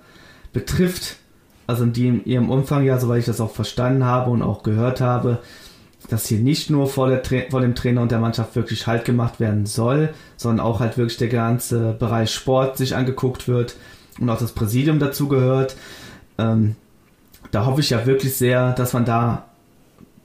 [0.53, 1.17] betrifft.
[1.67, 4.63] Also in, die, in ihrem Umfang ja, soweit ich das auch verstanden habe und auch
[4.63, 5.39] gehört habe,
[6.09, 9.41] dass hier nicht nur vor, der, vor dem Trainer und der Mannschaft wirklich Halt gemacht
[9.41, 13.77] werden soll, sondern auch halt wirklich der ganze Bereich Sport sich angeguckt wird
[14.21, 15.77] und auch das Präsidium dazu gehört.
[16.39, 16.77] Ähm,
[17.51, 19.47] da hoffe ich ja wirklich sehr, dass man da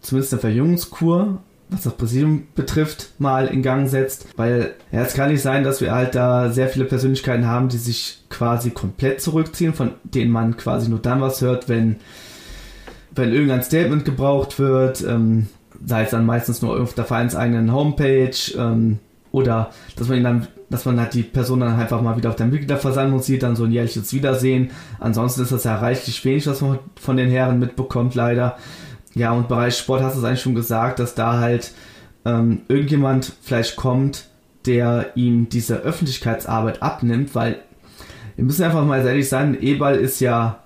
[0.02, 1.40] zumindest eine Verjüngungskur
[1.72, 4.28] was das Präsidium betrifft, mal in Gang setzt.
[4.36, 7.78] Weil ja, es kann nicht sein, dass wir halt da sehr viele Persönlichkeiten haben, die
[7.78, 11.96] sich quasi komplett zurückziehen, von denen man quasi nur dann was hört, wenn,
[13.16, 15.48] wenn irgendein Statement gebraucht wird, ähm,
[15.86, 19.00] sei es dann meistens nur auf der vereinseigenen Homepage ähm,
[19.32, 22.38] oder dass man ihn dann dass man halt die Person dann einfach mal wieder auf
[22.38, 24.72] der Mitgliederversammlung sieht, dann so ein jährliches Wiedersehen.
[25.00, 28.58] Ansonsten ist das ja reichlich wenig, was man von den Herren mitbekommt, leider.
[29.14, 31.74] Ja, und Bereich Sport hast du es eigentlich schon gesagt, dass da halt
[32.24, 34.30] ähm, irgendjemand vielleicht kommt,
[34.66, 37.60] der ihm diese Öffentlichkeitsarbeit abnimmt, weil
[38.38, 40.60] wir müssen einfach mal ehrlich sein, Ebal ist ja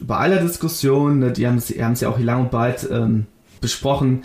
[0.00, 3.26] bei aller Diskussion, ne, die haben es ja auch hier lang und breit ähm,
[3.62, 4.24] besprochen,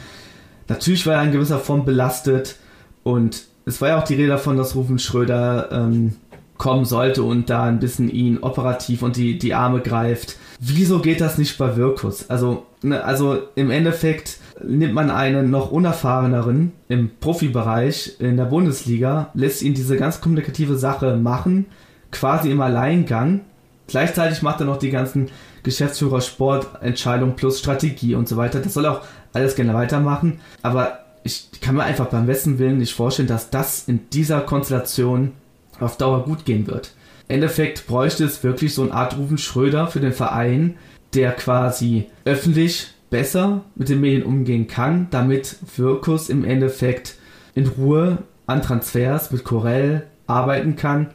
[0.68, 2.58] natürlich war er in gewisser Form belastet
[3.04, 6.16] und es war ja auch die Rede davon, dass Rufen Schröder ähm,
[6.58, 10.38] kommen sollte und da ein bisschen ihn operativ und die, die Arme greift.
[10.60, 12.30] Wieso geht das nicht bei Wirkus?
[12.30, 19.30] Also, ne, also im Endeffekt nimmt man einen noch unerfahreneren im Profibereich in der Bundesliga,
[19.34, 21.68] lässt ihn diese ganz kommunikative Sache machen,
[22.12, 23.42] quasi im Alleingang.
[23.88, 25.30] Gleichzeitig macht er noch die ganzen
[25.68, 28.60] Geschäftsführer Sportentscheidungen plus Strategie und so weiter.
[28.60, 29.02] Das soll auch
[29.34, 30.40] alles gerne weitermachen.
[30.64, 35.34] Aber ich kann mir einfach beim besten Willen nicht vorstellen, dass das in dieser Konstellation
[35.80, 36.94] auf Dauer gut gehen wird.
[37.28, 40.78] Endeffekt bräuchte es wirklich so eine Art Rufen Schröder für den Verein,
[41.14, 47.16] der quasi öffentlich besser mit den Medien umgehen kann, damit Wirkus im Endeffekt
[47.56, 51.08] in Ruhe an Transfers mit Corell arbeiten kann.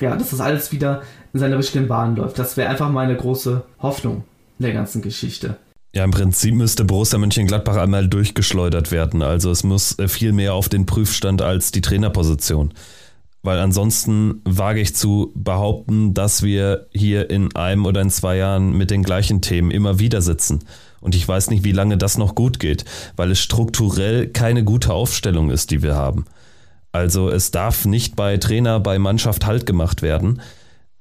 [0.00, 1.02] Ja, dass das alles wieder
[1.32, 2.38] in seine richtigen Bahn läuft.
[2.38, 4.24] Das wäre einfach meine große Hoffnung
[4.58, 5.56] in der ganzen Geschichte.
[5.92, 9.22] Ja, im Prinzip müsste Borussia Mönchengladbach einmal durchgeschleudert werden.
[9.22, 12.72] Also es muss äh, viel mehr auf den Prüfstand als die Trainerposition.
[13.42, 18.76] Weil ansonsten wage ich zu behaupten, dass wir hier in einem oder in zwei Jahren
[18.76, 20.60] mit den gleichen Themen immer wieder sitzen.
[21.00, 22.84] Und ich weiß nicht, wie lange das noch gut geht,
[23.16, 26.26] weil es strukturell keine gute Aufstellung ist, die wir haben.
[26.92, 30.42] Also es darf nicht bei Trainer, bei Mannschaft Halt gemacht werden.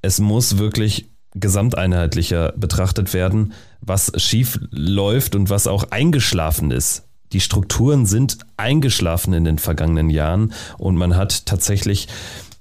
[0.02, 7.04] Es muss wirklich gesamteinheitlicher betrachtet werden, was schief läuft und was auch eingeschlafen ist.
[7.34, 12.08] Die Strukturen sind eingeschlafen in den vergangenen Jahren und man hat tatsächlich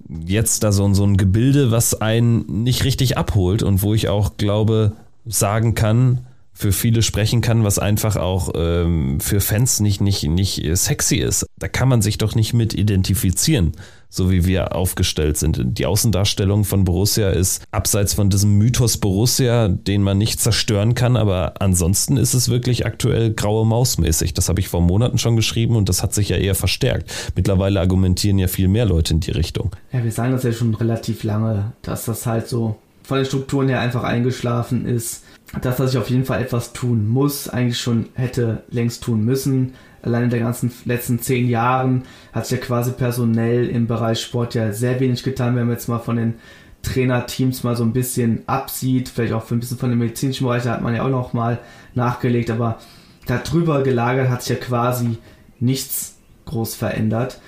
[0.09, 4.37] jetzt da so, so ein Gebilde, was einen nicht richtig abholt und wo ich auch
[4.37, 4.93] glaube,
[5.25, 10.61] sagen kann, für viele sprechen kann, was einfach auch ähm, für Fans nicht, nicht, nicht
[10.77, 11.47] sexy ist.
[11.57, 13.73] Da kann man sich doch nicht mit identifizieren,
[14.09, 15.61] so wie wir aufgestellt sind.
[15.79, 21.17] Die Außendarstellung von Borussia ist abseits von diesem Mythos Borussia, den man nicht zerstören kann,
[21.17, 24.35] aber ansonsten ist es wirklich aktuell graue Mausmäßig.
[24.35, 27.33] Das habe ich vor Monaten schon geschrieben und das hat sich ja eher verstärkt.
[27.37, 29.71] Mittlerweile argumentieren ja viel mehr Leute in die Richtung.
[29.93, 33.69] Ja, wir sagen das ja schon relativ lange, dass das halt so von den Strukturen
[33.69, 35.23] her einfach eingeschlafen ist
[35.63, 39.75] dass er sich auf jeden Fall etwas tun muss, eigentlich schon hätte längst tun müssen.
[40.09, 44.55] Allein in den ganzen letzten zehn Jahren hat sich ja quasi personell im Bereich Sport
[44.55, 46.35] ja sehr wenig getan, wenn man jetzt mal von den
[46.83, 50.65] Trainerteams mal so ein bisschen absieht, vielleicht auch für ein bisschen von dem medizinischen Bereich,
[50.65, 51.59] da hat man ja auch noch mal
[51.95, 52.79] nachgelegt, aber
[53.27, 55.19] darüber gelagert hat sich ja quasi
[55.61, 57.41] nichts groß verändert.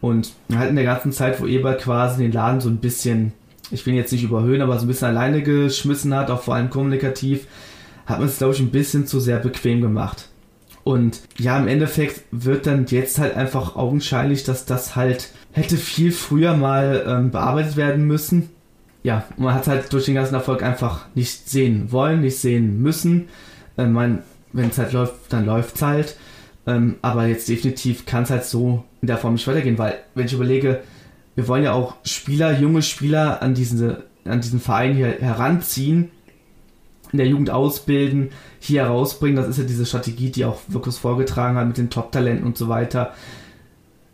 [0.00, 3.32] Und halt in der ganzen Zeit, wo Eber quasi den Laden so ein bisschen
[3.70, 6.70] ich will jetzt nicht überhöhen, aber so ein bisschen alleine geschmissen hat, auch vor allem
[6.70, 7.46] kommunikativ,
[8.06, 10.28] hat man es, glaube ich, ein bisschen zu sehr bequem gemacht.
[10.86, 16.12] Und ja, im Endeffekt wird dann jetzt halt einfach augenscheinlich, dass das halt hätte viel
[16.12, 18.50] früher mal ähm, bearbeitet werden müssen.
[19.02, 23.26] Ja, man hat halt durch den ganzen Erfolg einfach nicht sehen wollen, nicht sehen müssen.
[23.76, 24.22] Ähm, man,
[24.52, 26.16] wenn es halt läuft, dann läuft es halt.
[26.68, 30.26] Ähm, aber jetzt definitiv kann es halt so in der Form nicht weitergehen, weil wenn
[30.26, 30.84] ich überlege,
[31.34, 36.12] wir wollen ja auch Spieler, junge Spieler an, diese, an diesen Verein hier heranziehen,
[37.10, 38.30] in der Jugend ausbilden,
[38.66, 39.36] hier herausbringen.
[39.36, 42.68] Das ist ja diese Strategie, die auch Wirkus vorgetragen hat mit den Top-Talenten und so
[42.68, 43.12] weiter.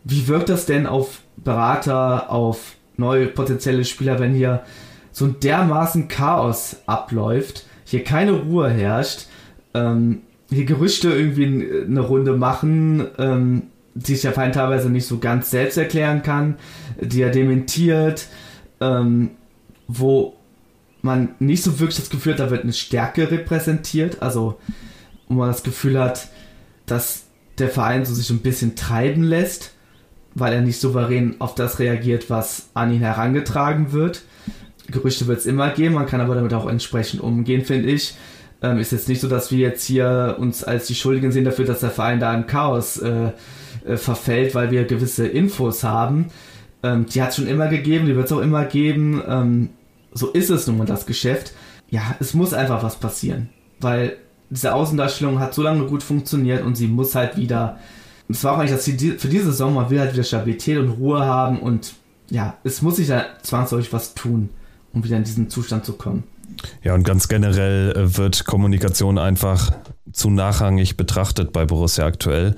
[0.03, 4.63] Wie wirkt das denn auf Berater, auf neue potenzielle Spieler, wenn hier
[5.11, 9.27] so ein dermaßen Chaos abläuft, hier keine Ruhe herrscht,
[9.73, 13.63] ähm, hier Gerüchte irgendwie eine Runde machen, ähm,
[13.95, 16.55] die sich der Feind teilweise nicht so ganz selbst erklären kann,
[16.99, 18.27] die er dementiert,
[18.81, 19.31] ähm,
[19.87, 20.35] wo
[21.03, 24.57] man nicht so wirklich das Gefühl hat, da wird eine Stärke repräsentiert, also
[25.27, 26.29] wo man das Gefühl hat,
[26.85, 27.25] dass
[27.59, 29.73] der Verein so sich ein bisschen treiben lässt,
[30.33, 34.23] weil er nicht souverän auf das reagiert, was an ihn herangetragen wird.
[34.87, 38.15] Gerüchte wird es immer geben, man kann aber damit auch entsprechend umgehen, finde ich.
[38.61, 41.65] Ähm, ist jetzt nicht so, dass wir jetzt hier uns als die Schuldigen sehen dafür,
[41.65, 43.31] dass der Verein da im Chaos äh,
[43.85, 46.27] äh, verfällt, weil wir gewisse Infos haben.
[46.81, 49.21] Ähm, die hat es schon immer gegeben, die wird es auch immer geben.
[49.27, 49.69] Ähm,
[50.13, 51.53] so ist es nun mal das Geschäft.
[51.89, 53.49] Ja, es muss einfach was passieren,
[53.79, 54.17] weil
[54.49, 57.77] diese Außendarstellung hat so lange gut funktioniert und sie muss halt wieder.
[58.29, 61.25] Es war auch eigentlich, dass sie für diese Saison mal wieder, wieder Stabilität und Ruhe
[61.25, 61.93] haben und
[62.29, 64.49] ja, es muss sich da zwangsläufig was tun,
[64.93, 66.23] um wieder in diesen Zustand zu kommen.
[66.83, 69.71] Ja, und ganz generell äh, wird Kommunikation einfach
[70.11, 72.55] zu nachrangig betrachtet bei Borussia aktuell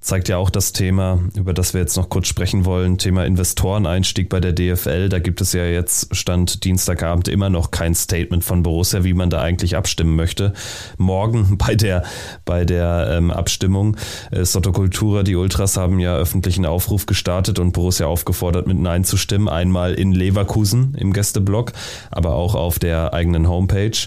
[0.00, 4.28] zeigt ja auch das Thema, über das wir jetzt noch kurz sprechen wollen, Thema Investoreneinstieg
[4.28, 5.08] bei der DFL.
[5.08, 9.28] Da gibt es ja jetzt Stand Dienstagabend immer noch kein Statement von Borussia, wie man
[9.28, 10.52] da eigentlich abstimmen möchte.
[10.98, 12.04] Morgen bei der,
[12.44, 13.96] bei der ähm, Abstimmung
[14.30, 19.04] äh, Sotto Cultura, die Ultras haben ja öffentlichen Aufruf gestartet und Borussia aufgefordert, mit Nein
[19.04, 19.48] zu stimmen.
[19.48, 21.72] Einmal in Leverkusen im Gästeblock,
[22.10, 23.98] aber auch auf der eigenen Homepage.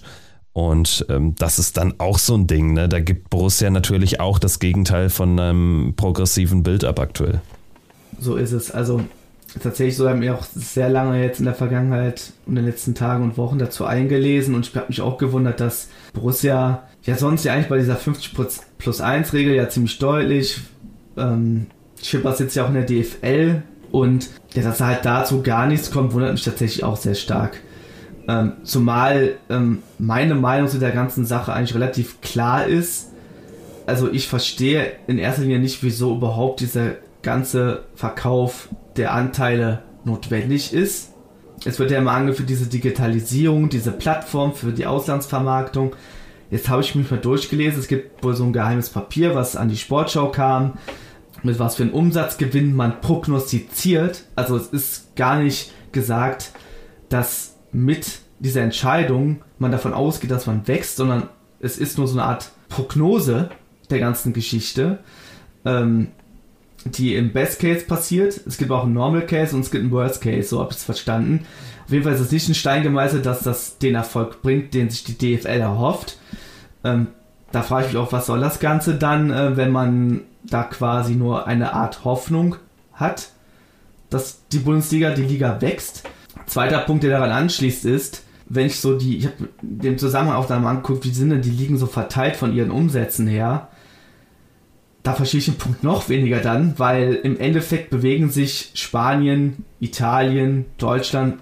[0.53, 2.73] Und ähm, das ist dann auch so ein Ding.
[2.73, 2.89] Ne?
[2.89, 7.41] Da gibt Borussia natürlich auch das Gegenteil von einem progressiven Bild ab aktuell.
[8.19, 8.69] So ist es.
[8.69, 9.01] Also
[9.61, 12.95] tatsächlich so haben wir auch sehr lange jetzt in der Vergangenheit und in den letzten
[12.95, 17.43] Tagen und Wochen dazu eingelesen und ich habe mich auch gewundert, dass Borussia ja sonst
[17.43, 18.33] ja eigentlich bei dieser 50
[18.77, 20.61] plus 1 Regel ja ziemlich deutlich.
[21.17, 21.67] Ähm,
[22.01, 26.13] Schippers sitzt ja auch in der DFL und ja, dass halt dazu gar nichts kommt,
[26.13, 27.61] wundert mich tatsächlich auch sehr stark.
[28.27, 33.09] Ähm, zumal ähm, meine Meinung zu der ganzen Sache eigentlich relativ klar ist.
[33.85, 36.93] Also ich verstehe in erster Linie nicht, wieso überhaupt dieser
[37.23, 41.11] ganze Verkauf der Anteile notwendig ist.
[41.65, 45.95] Es wird ja immer angeführt, diese Digitalisierung, diese Plattform für die Auslandsvermarktung.
[46.49, 47.79] Jetzt habe ich mich mal durchgelesen.
[47.79, 50.73] Es gibt wohl so ein geheimes Papier, was an die Sportschau kam,
[51.43, 54.23] mit was für einem Umsatzgewinn man prognostiziert.
[54.35, 56.51] Also es ist gar nicht gesagt,
[57.09, 62.19] dass mit dieser Entscheidung man davon ausgeht, dass man wächst, sondern es ist nur so
[62.19, 63.49] eine Art Prognose
[63.89, 64.99] der ganzen Geschichte,
[65.65, 66.07] ähm,
[66.85, 68.41] die im Best Case passiert.
[68.47, 70.77] Es gibt auch einen Normal Case und es gibt einen Worst Case, so habe ich
[70.77, 71.45] es verstanden.
[71.85, 74.89] Auf jeden Fall ist es nicht ein Stein gemeißelt, dass das den Erfolg bringt, den
[74.89, 76.17] sich die DFL erhofft.
[76.83, 77.07] Ähm,
[77.51, 81.13] da frage ich mich auch, was soll das Ganze dann, äh, wenn man da quasi
[81.15, 82.55] nur eine Art Hoffnung
[82.93, 83.29] hat,
[84.09, 86.03] dass die Bundesliga, die Liga wächst.
[86.45, 88.23] Zweiter Punkt, der daran anschließt, ist,
[88.53, 91.41] wenn ich so die, ich habe den Zusammenhang auch dann mal angeguckt, wie sind denn
[91.41, 93.69] die Ligen so verteilt von ihren Umsätzen her?
[95.03, 100.65] Da verstehe ich den Punkt noch weniger dann, weil im Endeffekt bewegen sich Spanien, Italien,
[100.77, 101.41] Deutschland,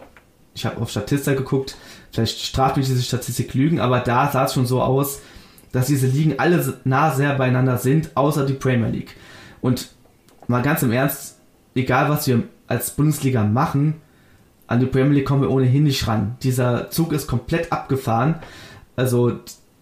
[0.53, 1.75] ich habe auf Statistik geguckt,
[2.11, 5.21] vielleicht straft mich diese Statistik lügen, aber da sah es schon so aus,
[5.71, 9.15] dass diese Ligen alle nah sehr beieinander sind, außer die Premier League.
[9.61, 9.89] Und
[10.47, 11.39] mal ganz im Ernst,
[11.75, 13.95] egal was wir als Bundesliga machen,
[14.69, 16.37] an die Premier League kommen wir ohnehin nicht ran.
[16.43, 18.35] Dieser Zug ist komplett abgefahren.
[18.95, 19.39] Also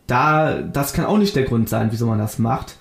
[0.08, 2.78] da, das kann auch nicht der Grund sein, wieso man das macht.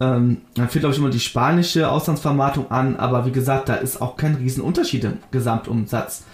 [0.00, 4.00] Ähm, man führt, glaube ich, immer die spanische Auslandsvermarktung an, aber wie gesagt, da ist
[4.00, 6.24] auch kein Riesenunterschied im Gesamtumsatz.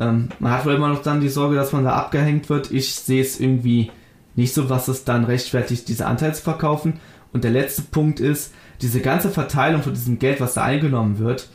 [0.00, 2.70] Ähm, man hat wohl immer noch dann die Sorge, dass man da abgehängt wird.
[2.70, 3.90] Ich sehe es irgendwie
[4.36, 6.94] nicht so, was es dann rechtfertigt, diese Anteile zu verkaufen.
[7.34, 11.50] Und der letzte Punkt ist, diese ganze Verteilung von diesem Geld, was da eingenommen wird,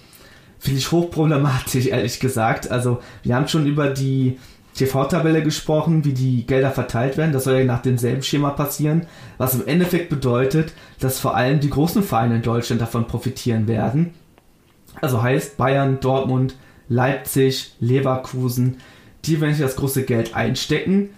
[0.62, 2.70] finde ich hochproblematisch, ehrlich gesagt.
[2.70, 4.38] Also, wir haben schon über die
[4.76, 7.34] TV-Tabelle gesprochen, wie die Gelder verteilt werden.
[7.34, 9.08] Das soll ja nach demselben Schema passieren,
[9.40, 14.14] was im Endeffekt bedeutet, dass vor allem die großen Vereine in Deutschland davon profitieren werden.
[15.02, 16.56] Also heißt Bayern, Dortmund,
[16.88, 18.78] Leipzig, Leverkusen,
[19.26, 21.10] die werden sich das große Geld einstecken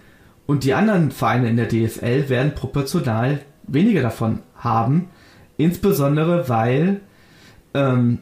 [0.46, 5.08] und die anderen Vereine in der DFL werden proportional weniger davon haben,
[5.58, 7.00] insbesondere weil
[7.74, 8.20] ähm,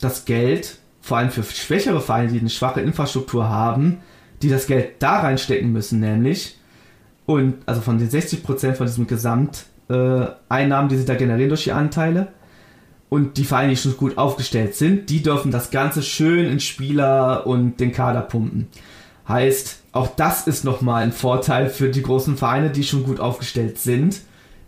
[0.00, 3.98] das Geld, vor allem für schwächere Vereine, die eine schwache Infrastruktur haben,
[4.42, 6.56] die das Geld da reinstecken müssen, nämlich,
[7.26, 12.28] und also von den 60% von diesem Gesamteinnahmen, die sie da generieren durch die Anteile,
[13.08, 17.46] und die Vereine, die schon gut aufgestellt sind, die dürfen das Ganze schön in Spieler
[17.46, 18.68] und den Kader pumpen.
[19.26, 23.78] Heißt, auch das ist nochmal ein Vorteil für die großen Vereine, die schon gut aufgestellt
[23.78, 24.20] sind.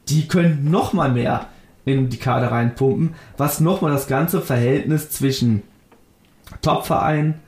[0.09, 1.47] Die können nochmal mehr
[1.85, 5.62] in die Kader reinpumpen, was nochmal das ganze Verhältnis zwischen
[6.61, 7.41] Top-Verein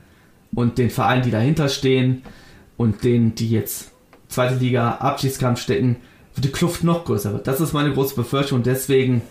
[0.53, 2.23] und den Vereinen, die dahinter stehen
[2.77, 3.91] und denen, die jetzt
[4.27, 5.97] zweite Liga Abschiedskampf stecken,
[6.37, 7.47] die Kluft noch größer wird.
[7.47, 9.21] Das ist meine große Befürchtung deswegen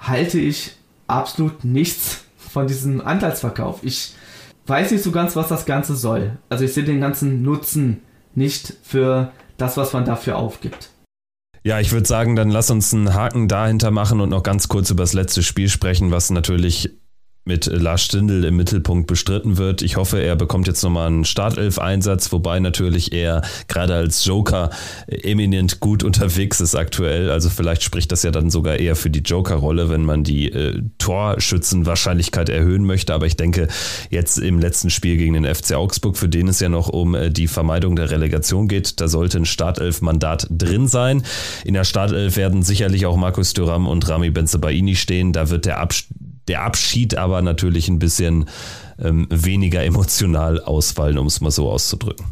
[0.00, 0.76] halte ich
[1.06, 3.80] absolut nichts von diesem Anteilsverkauf.
[3.82, 4.14] Ich
[4.66, 6.38] weiß nicht so ganz, was das Ganze soll.
[6.48, 8.02] Also ich sehe den ganzen Nutzen
[8.34, 10.90] nicht für das, was man dafür aufgibt.
[11.64, 14.90] Ja, ich würde sagen, dann lass uns einen Haken dahinter machen und noch ganz kurz
[14.90, 16.90] über das letzte Spiel sprechen, was natürlich
[17.44, 19.82] mit Lars Stindl im Mittelpunkt bestritten wird.
[19.82, 24.70] Ich hoffe, er bekommt jetzt nochmal einen Startelf-Einsatz, wobei natürlich er gerade als Joker
[25.08, 27.30] eminent gut unterwegs ist aktuell.
[27.30, 30.82] Also vielleicht spricht das ja dann sogar eher für die Joker-Rolle, wenn man die äh,
[30.98, 33.12] Torschützenwahrscheinlichkeit erhöhen möchte.
[33.12, 33.66] Aber ich denke,
[34.10, 37.30] jetzt im letzten Spiel gegen den FC Augsburg, für den es ja noch um äh,
[37.30, 41.24] die Vermeidung der Relegation geht, da sollte ein Startelf-Mandat drin sein.
[41.64, 45.32] In der Startelf werden sicherlich auch Markus Thuram und Rami Benzebaini stehen.
[45.32, 48.46] Da wird der Abstand der Abschied aber natürlich ein bisschen
[48.98, 52.26] ähm, weniger emotional ausfallen, um es mal so auszudrücken.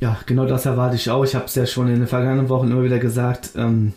[0.00, 1.24] Ja, genau das erwarte ich auch.
[1.24, 3.92] Ich habe es ja schon in den vergangenen Wochen immer wieder gesagt, ähm,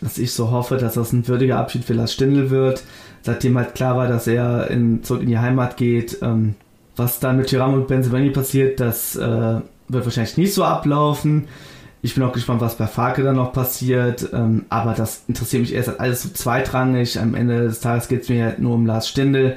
[0.00, 2.84] dass ich so hoffe, dass das ein würdiger Abschied für Lars Stindl wird.
[3.22, 6.18] Seitdem halt klar war, dass er in, zurück in die Heimat geht.
[6.22, 6.54] Ähm,
[6.96, 9.20] was dann mit Tiram und Benzemani passiert, das äh,
[9.88, 11.48] wird wahrscheinlich nicht so ablaufen.
[12.02, 14.30] Ich bin auch gespannt, was bei Farke dann noch passiert.
[14.32, 17.18] Ähm, aber das interessiert mich erst alles so zweitrangig.
[17.18, 19.56] Am Ende des Tages geht es mir halt nur um Lars Stindl.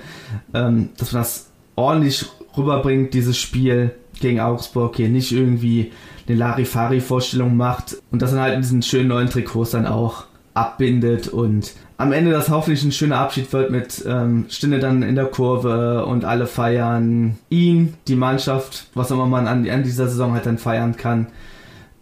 [0.53, 2.25] Ähm, dass man das ordentlich
[2.57, 4.95] rüberbringt, dieses Spiel gegen Augsburg.
[4.97, 5.91] Hier nicht irgendwie
[6.27, 7.97] eine Larifari-Vorstellung macht.
[8.11, 11.29] Und das dann halt in diesen schönen neuen Trikots dann auch abbindet.
[11.29, 15.25] Und am Ende das hoffentlich ein schöner Abschied wird mit ähm, Stinde dann in der
[15.25, 20.33] Kurve und alle feiern ihn, die Mannschaft, was auch immer man an, an dieser Saison
[20.33, 21.27] halt dann feiern kann.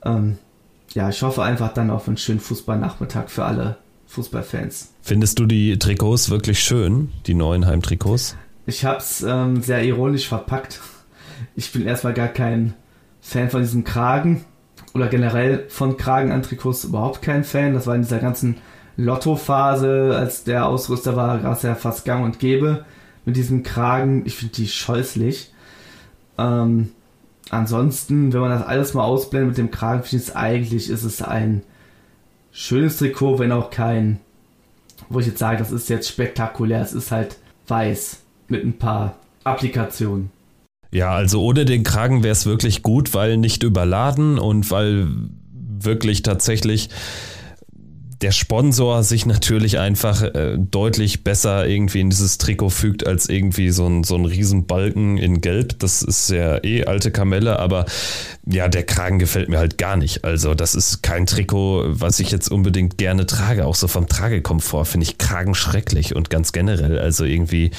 [0.03, 0.37] Ähm,
[0.93, 3.77] ja, ich hoffe einfach dann auf einen schönen Fußballnachmittag für alle
[4.07, 4.91] Fußballfans.
[5.01, 8.35] Findest du die Trikots wirklich schön, die neuen Heimtrikots?
[8.65, 10.81] Ich habe es ähm, sehr ironisch verpackt.
[11.55, 12.73] Ich bin erstmal gar kein
[13.21, 14.45] Fan von diesem Kragen
[14.93, 17.73] oder generell von Kragen an Trikots überhaupt kein Fan.
[17.73, 18.57] Das war in dieser ganzen
[18.97, 22.85] Lotto-Phase, als der Ausrüster war, gab es ja fast gang und gäbe
[23.25, 24.23] mit diesem Kragen.
[24.25, 25.53] Ich finde die scheußlich.
[26.37, 26.91] Ähm,
[27.49, 31.21] ansonsten, wenn man das alles mal ausblendet mit dem Kragen, finde ich eigentlich, ist es
[31.21, 31.63] ein
[32.51, 34.19] schönes Trikot, wenn auch kein,
[35.09, 36.81] wo ich jetzt sage, das ist jetzt spektakulär.
[36.81, 37.37] Es ist halt
[37.67, 40.29] weiß mit ein paar Applikationen.
[40.91, 45.07] Ja, also ohne den Kragen wäre es wirklich gut, weil nicht überladen und weil
[45.51, 46.89] wirklich tatsächlich
[48.21, 53.71] der Sponsor sich natürlich einfach äh, deutlich besser irgendwie in dieses Trikot fügt als irgendwie
[53.71, 55.79] so ein, so ein Riesenbalken in Gelb.
[55.79, 57.85] Das ist ja eh alte Kamelle, aber
[58.45, 60.23] ja, der Kragen gefällt mir halt gar nicht.
[60.23, 63.65] Also das ist kein Trikot, was ich jetzt unbedingt gerne trage.
[63.65, 66.99] Auch so vom Tragekomfort finde ich Kragen schrecklich und ganz generell.
[66.99, 67.71] Also irgendwie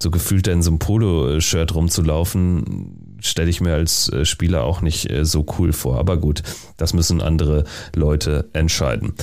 [0.00, 5.10] so gefühlt in so einem Polo-Shirt rumzulaufen, stelle ich mir als äh, Spieler auch nicht
[5.10, 5.98] äh, so cool vor.
[5.98, 6.44] Aber gut,
[6.76, 7.64] das müssen andere
[7.96, 9.14] Leute entscheiden.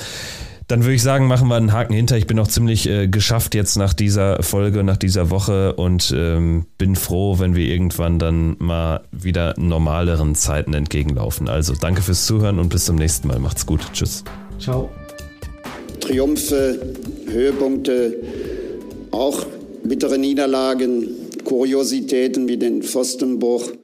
[0.67, 2.17] Dann würde ich sagen, machen wir einen Haken hinter.
[2.17, 6.65] Ich bin auch ziemlich äh, geschafft jetzt nach dieser Folge, nach dieser Woche und ähm,
[6.79, 11.47] bin froh, wenn wir irgendwann dann mal wieder normaleren Zeiten entgegenlaufen.
[11.47, 13.37] Also danke fürs Zuhören und bis zum nächsten Mal.
[13.37, 13.81] Macht's gut.
[13.93, 14.23] Tschüss.
[14.59, 14.89] Ciao.
[15.99, 16.79] Triumphe,
[17.27, 18.15] Höhepunkte,
[19.11, 19.45] auch
[19.83, 21.07] bittere Niederlagen,
[21.43, 23.69] Kuriositäten wie den Pfostenbruch.